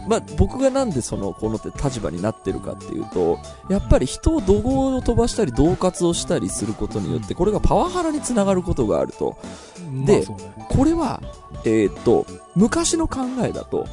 [0.08, 9.38] まあ、僕がなんでその、この立場になってるかっていうと、やっぱり人を怒号を飛ばしたり、恫喝をしたりすることによって、これがパワハラにつながることがあると。
[10.06, 10.26] で
[10.70, 11.22] これは、
[11.64, 12.26] えーっと、
[12.56, 13.88] 昔の考えだと、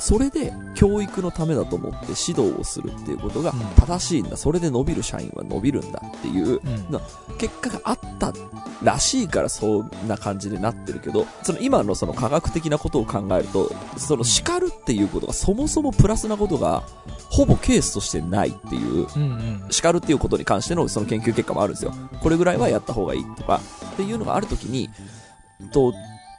[0.00, 4.36] それで教育のためだと思って指導をするっていうことがうん正しいんだ。
[4.36, 7.00] それで伸びる社員は伸びるんだっていううんな
[7.38, 8.32] 結果があった
[8.82, 16.82] らしいからそんな感じになってるけど、その今のその科学的なことを考えると、その叱るっていうことがそもそもプラスなことが
[17.30, 19.66] ほぼケースとしてないっていう、うんうん。
[19.70, 21.92] 叱るっていうことに関してのその研究結果もあるんですよ。
[22.20, 23.60] これぐらいはやった方がいいとか、
[23.92, 24.90] っていうのがあるときに、
[25.72, 25.94] と、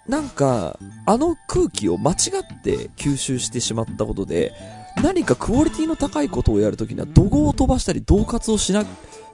[0.08, 4.54] なんか、あの空気を間違って吸収してしまったことで、
[5.02, 8.84] 何かクオリティの高いことをやるときには、怒号を飛ばしたり、恫喝をしな、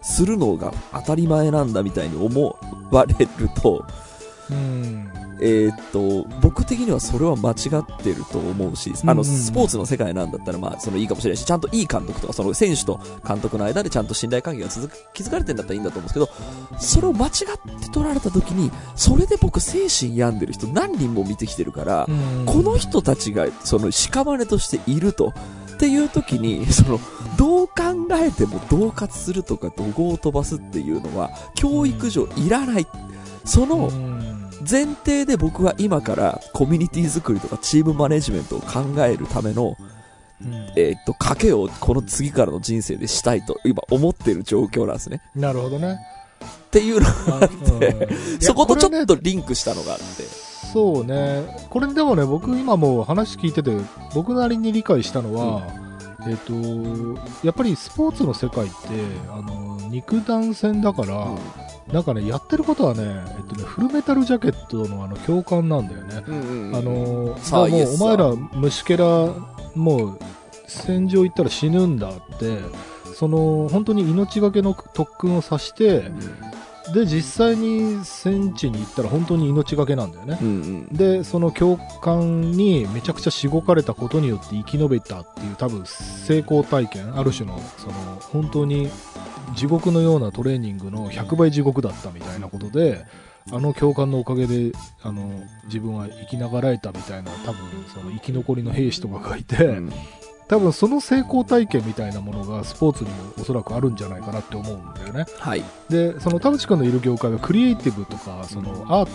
[0.01, 2.57] するのが当たり前なんだみたいに思
[2.91, 3.85] われると、
[4.49, 5.11] うん。
[5.41, 16.29] えーっと、僕的にはそれは間違ってると思うし、あの、スポーツの世界なんだったら、まあ、そのいいかもしれないし、ちゃんといい監督とか、その選手と監督の間でちゃんと信頼関係が続く、築かれてんだったらいいんだと思うんですけど、
[16.79, 25.33] それを間違って取られた時に、それで僕精神病んでる人何人も見てきてるから、うんこの人たちが、その、屍としていると。
[25.75, 26.99] っていう時に、その、
[27.37, 27.73] どう考
[28.21, 32.87] えても恫喝するとか怒号を飛ばすっていうのは、教育上いらない。
[33.45, 34.28] その、うん
[34.69, 39.77] 前提で僕は今からコミュニティ作りとかチームマネジメントを考えるための、
[40.41, 45.21] うんえーっと、賭けをこの次からの人生でしたいと今思ってる状況なんですね。
[45.35, 45.99] なるほどね。
[46.41, 50.49] っていうのがあうん そことちょっとリンクしたのがあって。
[50.71, 51.65] そうね。
[51.69, 53.71] これでもね、僕今もう話聞いてて、
[54.13, 55.67] 僕なりに理解したのは、
[56.27, 56.53] えっ、と、
[57.43, 58.75] やっぱりスポーツの世界って、
[59.31, 61.27] あの、肉弾戦だから、
[61.91, 66.23] なんかね、やってることはね、えっとね、フルメタルジャケットのあの、共感なんだよね。
[66.27, 69.05] うんうんうんあの、さあもうお前ら虫けら、
[69.75, 70.19] もう、
[70.67, 72.59] 戦場行ったら死ぬんだって、
[73.15, 76.11] その、本当に命がけの特訓をさして、
[76.93, 80.37] で、実際に戦地に行ったら本当に命がけなんだよね。
[80.41, 80.87] うんうん。
[80.87, 87.17] でその教官にめちゃくちゃしごかれたことによって生き延びたっていう多分成功体験。
[87.17, 88.89] ある種のその本当に
[89.55, 93.05] 地獄のようなトレーニングの100倍地獄だったみたいなことで
[93.51, 94.71] あの教官のおかげで
[95.01, 97.59] あの自分は生きながらえたみたいな多分
[97.93, 99.93] その生き残りの兵士とかがいて、うん
[100.49, 105.25] 多分その成功体験みたいなものがスポーツにもおそらくあるんじゃないかなって思うんだよね。
[105.37, 105.63] はい。
[105.89, 109.09] でその田淵君のいる業界はクリエイティブとかそのアー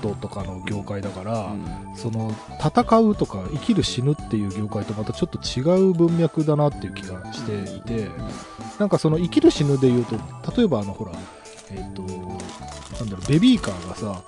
[0.00, 1.52] トとかの業界だから、
[1.94, 8.08] その戦うとか生きる死ぬっていう業界とまたちょっと違う文脈だなっていう気がしていて
[8.78, 10.16] なんかその生きる死ぬで言うと
[10.56, 11.12] 例えばあのほら
[11.72, 14.22] えっ、となんだろうベビーカーがさ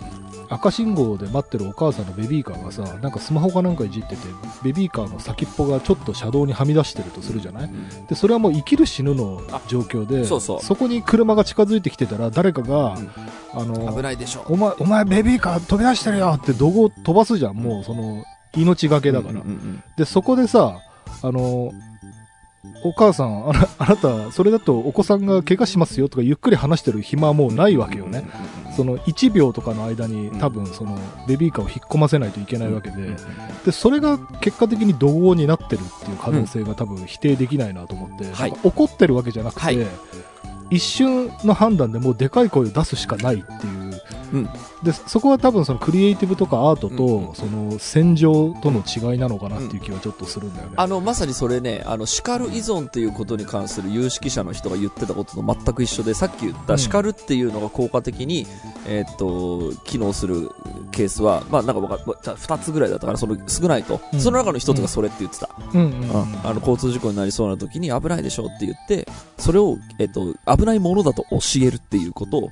[0.48, 4.22] 赤信号で待ってるお母さんのベビーカーがさなんかスマホかなんかいじってて
[4.64, 7.70] ベビーカーの先っぽがちょっと車道にはみ出してるとするじゃない？
[8.09, 13.11] でそれはもう生きる死ぬの状況でそうそうこに車が近づいてきてたら誰かが、うん
[13.53, 14.44] あの危ないでしょ。
[14.48, 17.57] お前、お前ベビーカー飛び出してるよって怒号飛ばすじゃん。
[17.57, 18.22] もうその、
[18.57, 19.42] 命がけだから。
[19.96, 20.79] で、そこでさ、
[21.20, 21.72] あの、
[22.85, 28.25] お母さん、あなあなた、それだとお子さんが怪我しますよとかゆっくり話してる暇はもうないわけよね。
[28.77, 33.16] その1秒とかの間に多分そのベビーカーを引っ込ませないといけないわけで、
[33.64, 38.27] で、それが結果的に怒号になってるっていう可能性が多分否定できないなと思って、
[38.62, 39.79] 怒ってるわけじゃなくて、はい。
[40.70, 43.89] 一瞬の判断でもうでかい声を出すしかないっていう、
[44.33, 44.49] うん
[44.83, 50.75] でそこは多分そのクリエイティブとかアートと、うんうんその戦場との違いなのかなっていう気はちょっとするんだよね。
[50.77, 58.47] あの、まさにそれね、あの、叱る依存っていうことに関する有識者の人が言ってたことと全く一緒で、さっき言っうんた叱るっていうのが効果的に、
[58.87, 60.51] えーっと、機能する
[60.93, 64.01] ケースは、まあなんかわかまあ二つぐらいだったから、その少ないと。
[64.12, 65.49] うんその中の一つがそれって言ってた。
[65.73, 72.51] うんうんうんあの、交通事故になりそうな時に危ないでしょって言って、それを、えっと、危ないものだと教えるっていうこと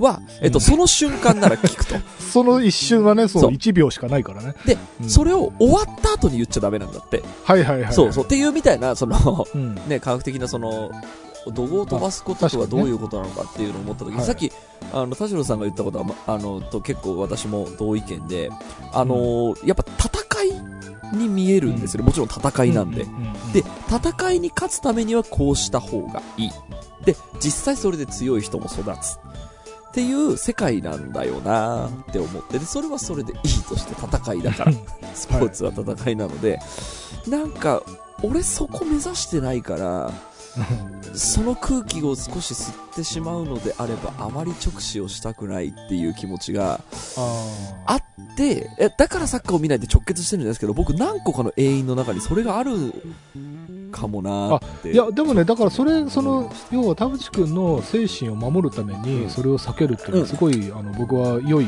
[0.00, 1.94] は、えっと、うんその瞬間なら聞くと。
[2.32, 4.54] その一瞬はね、そう、そう1秒しかないからね。
[4.64, 7.22] で、うんそれを終わった後に言っちゃダメなんだって。
[7.44, 7.92] はいはいはいはい。
[7.92, 8.24] そうそう。
[8.24, 9.74] っていうみたいな、その、うん。
[9.88, 10.90] ね、科学的なその、
[11.46, 14.52] 怒号を飛ばすこととはどういうことなのかっていうのを思った時に、はいさっき、
[14.92, 18.50] あの、田代さんが言ったことは、まあの、と結構私も同意見で、
[18.92, 20.44] あのやっぱ戦
[21.12, 22.06] いに見えるんですよね。
[22.06, 23.02] もちろん戦いなんで。
[23.02, 26.50] うううんで、戦いに勝つためにはこうした方がいい。
[27.04, 29.18] で、実際それで強い人も育つ。
[29.90, 34.72] っていう世界なんだよなって思って、で、それはそれでいいとして戦いだから。
[35.14, 36.60] スポーツは戦いなので、
[37.26, 37.82] なんか、
[38.22, 40.12] 俺そこ目指してないから、
[41.14, 46.80] その空気を少し吸ってしまうのであれば、あまり直視をしたくないっていう気持ちが
[47.16, 48.02] ああっ
[48.36, 52.70] て、え、だからサッカーを見ないって直結してるんですけど、僕何個かの永遠の中にそれがある
[53.90, 54.92] かもなーって。
[54.92, 59.02] いや、でもね、だからそれ、その、要は田淵君の精神を守るためうん。
[59.02, 61.66] に、それを避けるっていうのは、すごい、あの、僕は良い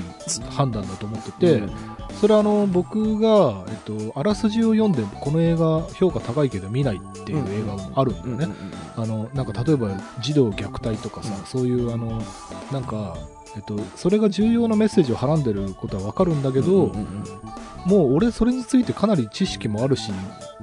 [0.51, 1.73] 判断だと思ってて、うん。
[2.21, 8.55] それはあの、僕が、えっと、あらすじを読んで、この映画評価高いけど見ないっていう映画もあるんだよね。
[8.97, 11.45] あの、なんか例えば、児童虐待とかさ、うん。
[11.47, 12.23] そういう、あの、
[12.71, 13.17] なんか、
[13.57, 17.25] えっと、それが重要なメッセージをはらんでることはわかるんだけど、うんうんうん
[17.85, 20.13] もう俺それについてかなり知識もあるし、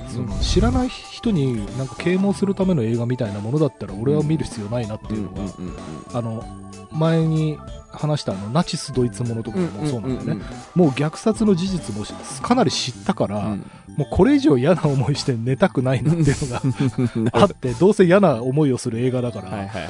[0.08, 5.44] その知らない人になんか啓蒙するための映画みたいなものだったら俺は見る必要ないなっていうのが、
[6.14, 6.44] あの
[6.92, 7.58] 前に
[7.92, 12.06] 話したあのナチスドイツものとかうんもそうなんだよね、うんもう虐殺の事実も
[12.42, 13.66] かなり知ったから、うん。
[13.98, 19.90] もうこれ以上嫌な思いして寝たくないなっていうのが あってどうせ嫌な思いをする映画だから、はいはいはいは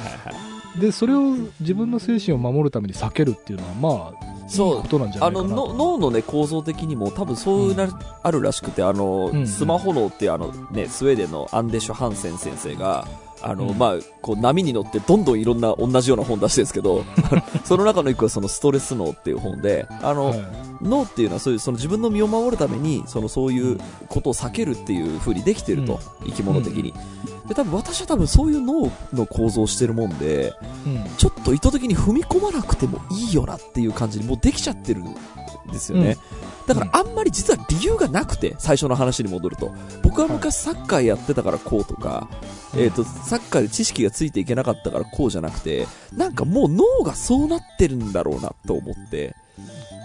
[0.78, 5.68] でそれを自分の精神を守るために避けるっていうのはまあいいそうことなんじゃなあのいかなと。
[5.68, 7.92] の脳のね構造的にも多分そうなる、
[8.22, 13.06] あるらしくてあの、うんスマホ脳ってあのねスウェーデンのアンデシュ・ハンセン先生が
[13.42, 13.78] あの、うん。
[13.78, 17.04] まあこう波に乗ってどんどんいろんな同じような本出してるんですけど
[17.64, 23.78] その中の一個はそのストレス脳っていう本であの、はい脳っていうのはそういうその自分の身を守るためにそのそういう
[24.08, 26.94] ことを避けるっていう風にできてると、生き物的に、
[27.48, 30.54] で多分私は多分そういう脳の構造をしてるもんで
[30.86, 31.04] うん。
[31.16, 35.14] ちょっと意図的に踏み込まなくてもいいよなっていう感じにもうできちゃってるん
[35.70, 36.16] ですよね、
[36.66, 39.72] だからあんまり実は理由がなくて最初の話に戻ると。
[40.02, 42.28] 僕は昔サッカーやってたからこうとか、
[42.74, 49.34] えー、とサッカーで知識がついていけなかったからこうじゃなくてなんかもう脳がそうなってるんだろうなと思って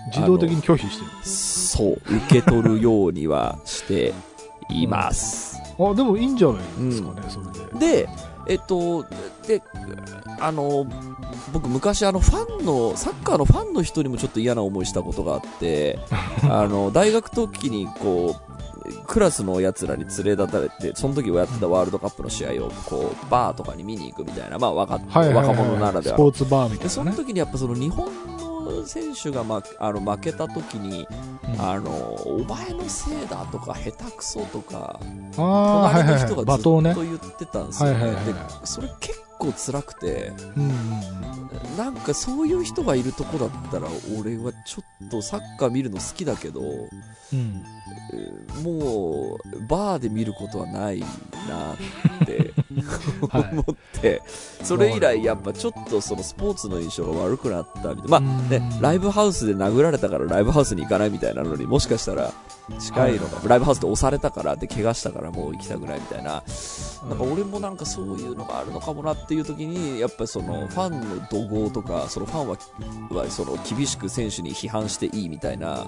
[0.07, 1.11] 自動的に拒否してる。
[1.23, 4.13] そう受け取るようにはして
[4.69, 6.57] います、あ、でもいいんじゃない
[6.89, 8.03] ですかね、それで。
[8.03, 8.09] で
[8.47, 9.03] えっと
[9.47, 9.61] で
[10.39, 10.85] あの
[11.53, 15.99] 僕昔あのファンのサッカーのファンの人にもちょっと嫌な思いしたことがあって
[16.49, 18.55] あの大学時にこう
[19.07, 27.17] クラスのやつらに連れ立たれてその時はやってたワールドカップの試合をこうバーとかに見に行くみたいな、まあ、若はいはいはい若者ならではスポーツバーみたでそのいなね。
[27.17, 28.07] 時にやっぱその日本
[28.71, 34.99] の選手が、ま、あの負けた時に、うんあのお前のせいだとか下手くそとか
[35.35, 36.17] 隣の。
[36.17, 36.81] 人がずっと。
[36.81, 38.33] 言ってたんですよ、ねで
[38.65, 43.87] それ結構辛くてうんうんなんかそういう人がいるとこだったら
[44.19, 47.63] 俺はちょっとサッカー見るの好きだけどうん。
[48.63, 52.53] もうバーで見ることはないなってはい
[53.31, 54.21] 思って、
[54.63, 62.31] それ以来やっぱちょっとそのスポーツの印象が悪くなったみたいな、まあねうん、ライブハウスで殴られたからライブハウスに行かないみたいなのにもしかしたら
[62.79, 66.43] 近いのか、ライブハウスで押されたからで怪我したからもう行きたくないみたいな。
[67.07, 72.57] なんか俺もなんかそういうのがあるのかもなっていう時にやっぱりそのファンの怒号とかそのファンは
[73.11, 75.85] はその厳しく選手に批判していいみたいな、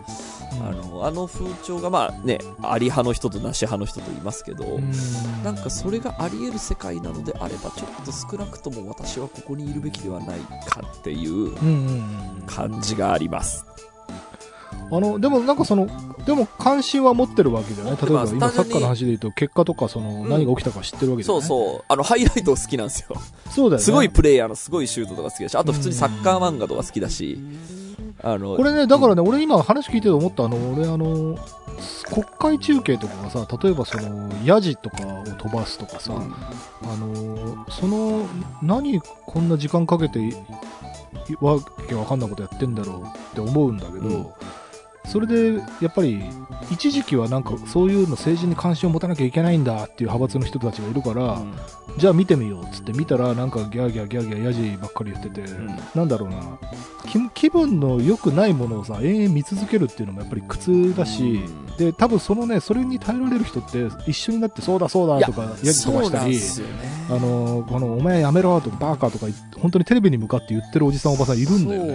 [0.61, 4.91] あのあの風潮がまあねあり派の人となし派の人といますけど、うん。
[5.43, 11.87] なんかそれがあり得る世界なのであればちょっと少なくとも私はここにいるべきではないかっていううんうん
[12.39, 12.43] うん。
[12.45, 13.65] 感じがあります。
[14.89, 15.87] あの、でもなんかその、
[16.25, 17.97] でも関心は持ってるわけじゃない？
[17.97, 21.43] 例えば今サッカーの話で言うと、結果とかその、ん何が起きたか知ってるわけじゃそない？
[21.43, 21.83] うそう。
[21.89, 23.17] あの、ハイライト好きなんですよ。
[23.49, 23.83] そうだよね。
[23.83, 27.37] すごいプレイヤーのすごいシュートとか好きだし、あと普通にサッカー漫画とか好きだし、
[28.23, 31.37] あの、これね、だからね、俺今話聞いてて思った、あの、俺あの、
[32.11, 36.33] 国会中継とかがさ、例えばその、ヤジとかを飛ばすとかさ、うん。
[36.89, 38.25] あの、その、
[38.61, 40.19] 何こんな時間かけて
[41.41, 44.27] わけわかんないことやってんだろうって思うんだけど、うん
[45.07, 46.21] それで、やっぱり、
[46.69, 51.41] 一時期はなんかそういうの政治に関心を持たなきゃいけないんだっていう派閥の人たちがいるから、
[51.97, 56.59] じゃあ見てみようっつって見たらなんかギャーギャーギャーギャーヤジばっかり言ってて、んなんだろうな
[57.07, 61.41] 気気分の良くないものをさ永遠見続けるっていうのもやっぱり苦痛だし、
[61.77, 66.97] で多分そのねそれに耐えられる人って一緒になってそうだそうだとかヤジ飛ばしたりね。
[67.09, 69.27] あのこのお前やめろとかバーカとか
[69.59, 71.93] 本当にテレビに向かって言ってるおじさんおばさんいるんだよね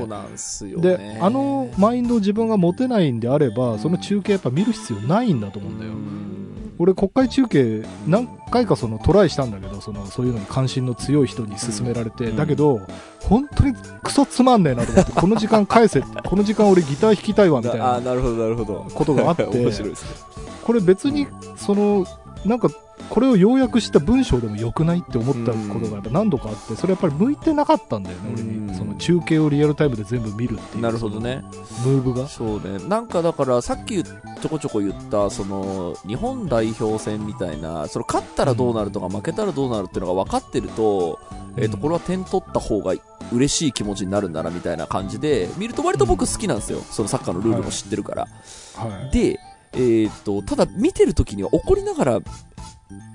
[0.81, 6.75] であのマインドを自分が持てないんであればその中継やっぱ見る必要ないんだと思うんだよ、うん。
[6.79, 12.37] 俺国会中継何回かそのトライしたんだけどそのそういうのに関心の強い人に勧められて、うん。
[12.37, 12.81] だけど
[13.21, 18.87] 本当にクソつまんねえなと思ってこの時間返せ この時間俺ギター弾きたいわみたいななるほど、なるほど。
[18.95, 19.45] ことがあって。
[20.63, 21.27] これ別に
[21.57, 22.07] その
[22.45, 22.69] なんか
[23.09, 31.43] これを要約した文章でも良くないって思ったことがやっぱ何度かあってそれやっぱり向いてなかったんだよね俺うんにその中継をリアルタイムで全部見るっていうなるほどね。
[31.85, 32.79] ムーブがそうね。
[32.89, 41.19] なんかだから、さっきちょこちょこ言った、その、日本代表戦みたいな、その勝ったらどうなるとか負けたらどうなるっていうのが分かってると、
[41.57, 42.95] えっ、と、これは点取った方が
[43.33, 46.81] 嬉しい気持ちになるんだなみたいな感じで、見ると割と僕好きなんですよ。
[46.81, 48.23] そのサッカーのルールも知ってるから。
[48.75, 49.39] はいで、
[49.75, 52.21] えっ、と、ただ見てる時には怒りながら、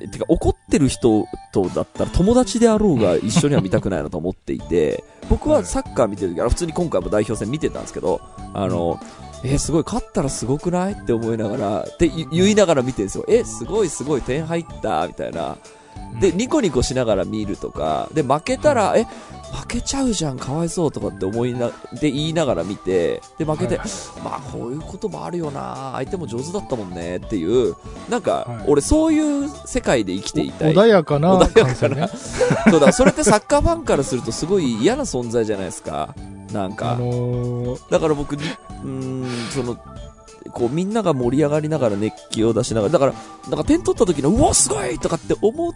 [0.01, 8.21] えてか怒ってる人とだったら友達であろうが一緒には見たくないなと思っていて、 僕はサッカー見てる時、あの普通に今回も代表戦見てたんですけど、
[8.53, 8.99] あの、
[9.43, 10.93] えーすごい、勝ったらすごくない？
[10.93, 13.25] って思いながら、って言言いながら見てるんですよ。
[13.27, 15.57] え、すごいすごい点入ったみたいな。
[16.19, 19.05] で、ニコニコしながら見るとか、で、負けたら、え、
[19.53, 23.87] 負けちゃうじゃん、かわいそうとかって思いな、で、言いながら見て、で、負けて、はい
[24.23, 27.75] まあ、こういうこともあるよな、相手も上手だったもんねっていう、
[28.09, 30.73] なんか、はい俺そういう世界で生きていたい。
[30.73, 32.07] 穏やかな穏やかな
[32.69, 36.15] そうだ、それってサッカーファンからするとすごい嫌な存在じゃないですか。
[36.51, 36.93] なんか。
[36.93, 39.77] あのーだから僕に、うーん、その、
[40.51, 43.13] こうみんなが盛り上がりながら熱気を出しながら、だから、
[43.49, 45.73] なんか点取った時の、うわ、すごいとかって思う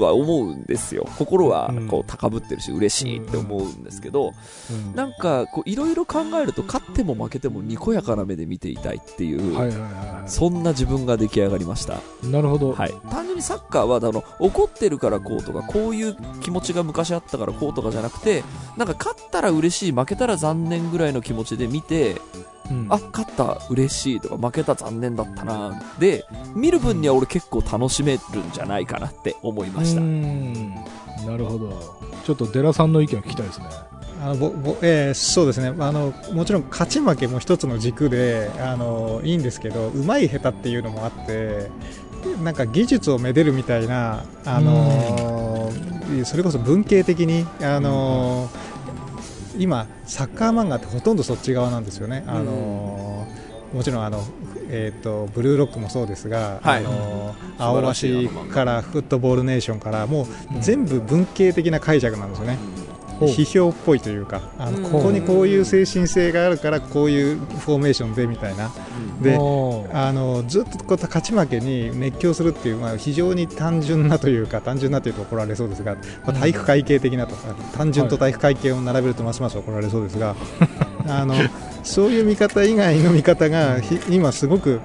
[0.00, 1.08] は思うんですよ。
[1.16, 1.88] 心はうん。
[1.88, 4.34] こう高ぶってるし、嬉しいって思うんですけど、
[4.70, 4.94] うん。
[4.94, 9.72] なんか、こういろいろ考えると、勝っても負けてもにこやかな目で見ていたいっていう、
[10.26, 11.94] そんな自分が出来上がりました。
[12.22, 18.44] いなるほど、はい、単純にサッカーはあの怒ってるからこうとかこういう気持ちが昔あったからこうとかじゃなくて
[18.76, 22.16] なんか勝ったら嬉しい負けたら残念ぐらいの気持ちで見て
[22.70, 22.86] うん。
[22.88, 25.82] あ、勝った、嬉しいとか、負けた、残念だったな。
[25.98, 30.00] で、見る分には俺結構楽しめるんじゃないかなって思いました。
[30.00, 31.70] なるほど。
[32.24, 33.66] ちょっとデラさんの意見を聞きたいですね。
[34.22, 35.74] あのぼぼえーそうですね。
[35.78, 41.70] あのもちろん勝ち負けも一つの軸であのいいんですけどうまい下手っていうのもあって
[42.42, 45.72] なんか技術をめでるみたいなあの
[46.24, 48.50] それこそ文系的にあの
[49.60, 52.24] 今サッカー漫画ってほとんどそっち側なんですよね。
[52.26, 53.26] あの
[53.72, 54.24] もちろんあの、
[54.68, 56.84] えー、とブルーロックもそうですが、はい。
[56.84, 60.60] あの青あの漫画橋からフットボールネーションからもううん。
[60.60, 62.56] 全部文系的な解釈なんですよね。
[62.56, 62.89] ほう
[63.26, 64.90] 批評っぽいというかあの、うん。
[64.90, 68.70] ここにこういう精神性があるからこういうフォーメーションでみたいな。
[69.20, 75.94] であのずっとこう勝ち負けに熱狂するっていう、まあ、非常に単純なというか単純なというと怒られそうですが、
[76.24, 80.36] まあ、体育会系的なとか単純と体育会系を並べるとますます怒られそうですが、
[81.06, 81.34] あの
[81.82, 84.80] そういう見方以外の見方がひ今すごく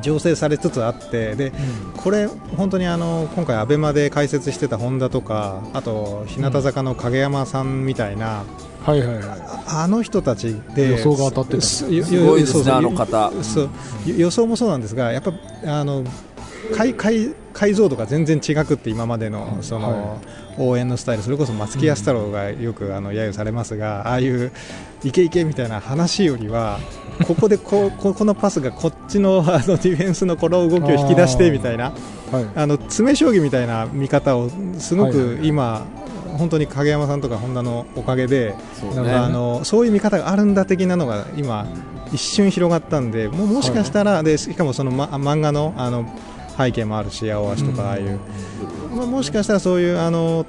[0.00, 1.52] 醸成されつつあってで
[1.96, 8.44] これ本当にあの今回アベマで解説してた本田とかあと日向坂の影山さんみたいな、
[8.84, 9.40] はいはいはい。
[9.66, 11.62] あの人たちで予想が当たってた。
[11.62, 13.32] すすごいですね、あの方。
[13.42, 13.70] そう
[14.06, 15.32] 予予想もそうなんですがやっぱ
[15.66, 16.04] あの
[16.76, 20.16] 解解解像度が全然違くって今までのその、は
[20.58, 24.52] 応援のスタイルそれこそ松木安太郎がよくあの揶揄されますが、ああいう
[25.02, 26.78] イケイケみたいな話よりは
[27.26, 31.92] ここでこうここのパスがこっちのあのディフェンスのこの動きを引き出してみたいな
[32.30, 32.46] はい。
[32.56, 35.86] あの詰将棋みたいな見方をすごく今、
[36.38, 39.12] 本当に影山さんとか本田のおかげで、そうね。
[39.12, 41.66] あのそういう見方があるんだ的なのが今
[42.12, 46.06] 一瞬広がったんでもうもしかしたら、でしかもその、ま、漫画のあの
[46.56, 48.18] 背景もあるし青足とかああいう、
[48.94, 50.46] まあ、もしかしたらそういうあの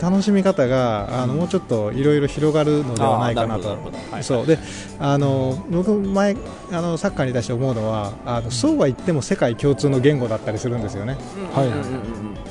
[0.00, 3.78] 楽しみ方があのもうちょっといろいろ広がるのではないかなと。
[4.22, 4.46] そう。
[4.46, 4.58] で
[4.98, 6.36] あの僕前
[6.70, 11.16] あのサッカーに対して思うのはあのそうは言っても世界共通の言語だったりするんですよね。
[11.54, 11.64] は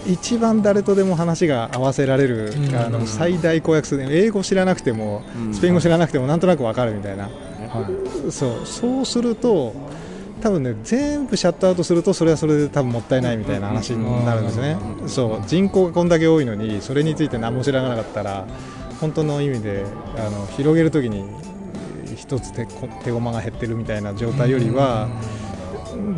[0.08, 0.12] い。
[0.12, 2.76] 一番誰とでも話が合わせられる、うん。
[2.76, 5.54] あの最大公約数で英語知らなくてもうん。
[5.54, 7.30] スペイン語知らなくてもなんとなくわかるみたいな、は
[8.28, 8.32] い。
[8.32, 8.66] そう。
[8.66, 9.74] そうすると
[10.46, 14.78] 多分ね全部シャットアウトするとそれはそれで多分もったいないみたいな話になるんですね、
[15.08, 15.48] そう。
[15.48, 18.46] 人口がこんだけ多いのにそれについて何も知らなかったら
[19.02, 19.86] 本当の意味で
[20.16, 21.26] あの広げるときに
[22.16, 25.10] 一つ手こ手駒が減ってるみたいな状態よりは、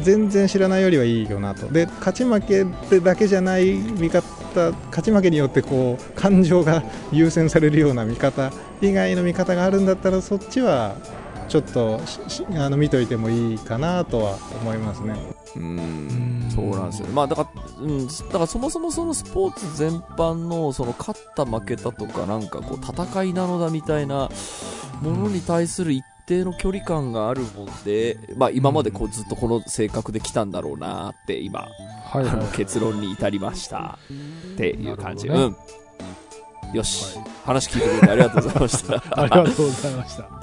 [0.01, 1.69] 全然知らないよりはいいよなと。
[1.69, 4.23] で勝ち負けってだけじゃない見方
[4.87, 8.51] 勝ち負けによってこう感情が優先されるような見方
[8.81, 10.97] 以外の見方があるんだったらそっちは
[11.47, 15.15] ちょっとししあの見といてもいいかなとは思いますね。
[15.55, 16.49] うん。
[16.53, 17.07] そうなんですよ。
[17.07, 24.29] ね、まあ、だから、うん、だからそもそもそのスポーツ全般のその勝った負けたとかなんかこう戦いなのだみたいな
[25.01, 32.29] ものに対する一定の距離感があるもんで、まあ、今までこうずっとこの性格で来たんだろうなって今、はいはい。
[32.29, 33.97] あの結論に至りました。
[34.53, 35.49] っていう感じ、なるほう
[36.73, 36.75] ん。
[36.75, 39.03] よし、話聞いてくれてありがとうございました。
[39.21, 40.36] ありがとうございました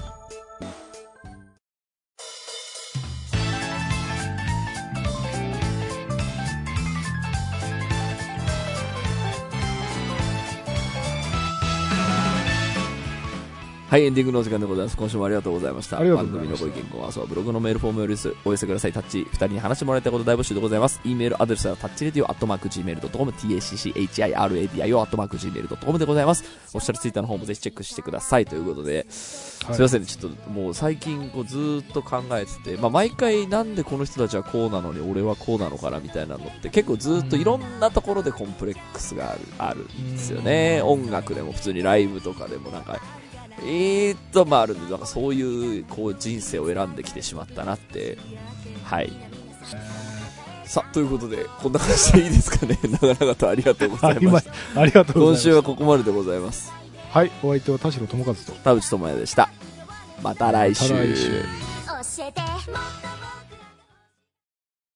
[13.94, 14.96] はい、エンディングのお時間でございます。
[14.96, 15.98] 今週もありがとうございました。
[15.98, 18.92] 番組のご意見、ご感想はブログのメールフォームよりですお寄せください。
[18.92, 21.00] タッチ、二人に話してもらいたいこと大募集でございます。
[21.04, 26.42] e メールアドレスはタッチレディオアットマーク Gmail.com、tacchiradio アットマーク Gmail.com でございます。
[26.72, 28.46] オフィシャルツイッターの方もぜひチェックしてください。
[28.46, 29.04] ということで、はい
[29.76, 40.82] すいませんね、ちょっともう最近こうずーっと考えてて、まあ毎回なんでこの人たちはこうなのに俺はこうなのかなみたいなのって結構ずーっといろんなところでコンプレックスがある、あるんですよね。
[40.82, 43.00] 音楽でも普通にライブとかでもなんか、
[43.64, 48.18] えーっと、まああるんで、なんかそういうこう人生を選んできてしまったなって、
[48.84, 49.12] はい。
[50.64, 52.78] さあ、ということで、こんな感じでいいですかね。
[53.00, 54.48] 長々とありがとうございます。
[54.74, 56.72] ありがとうございます今週はここまででございます。
[57.10, 59.48] はいお相手は田代智和と田淵智也でした。
[60.20, 60.92] また来週。
[60.92, 61.30] また来週
[62.18, 62.40] 教えて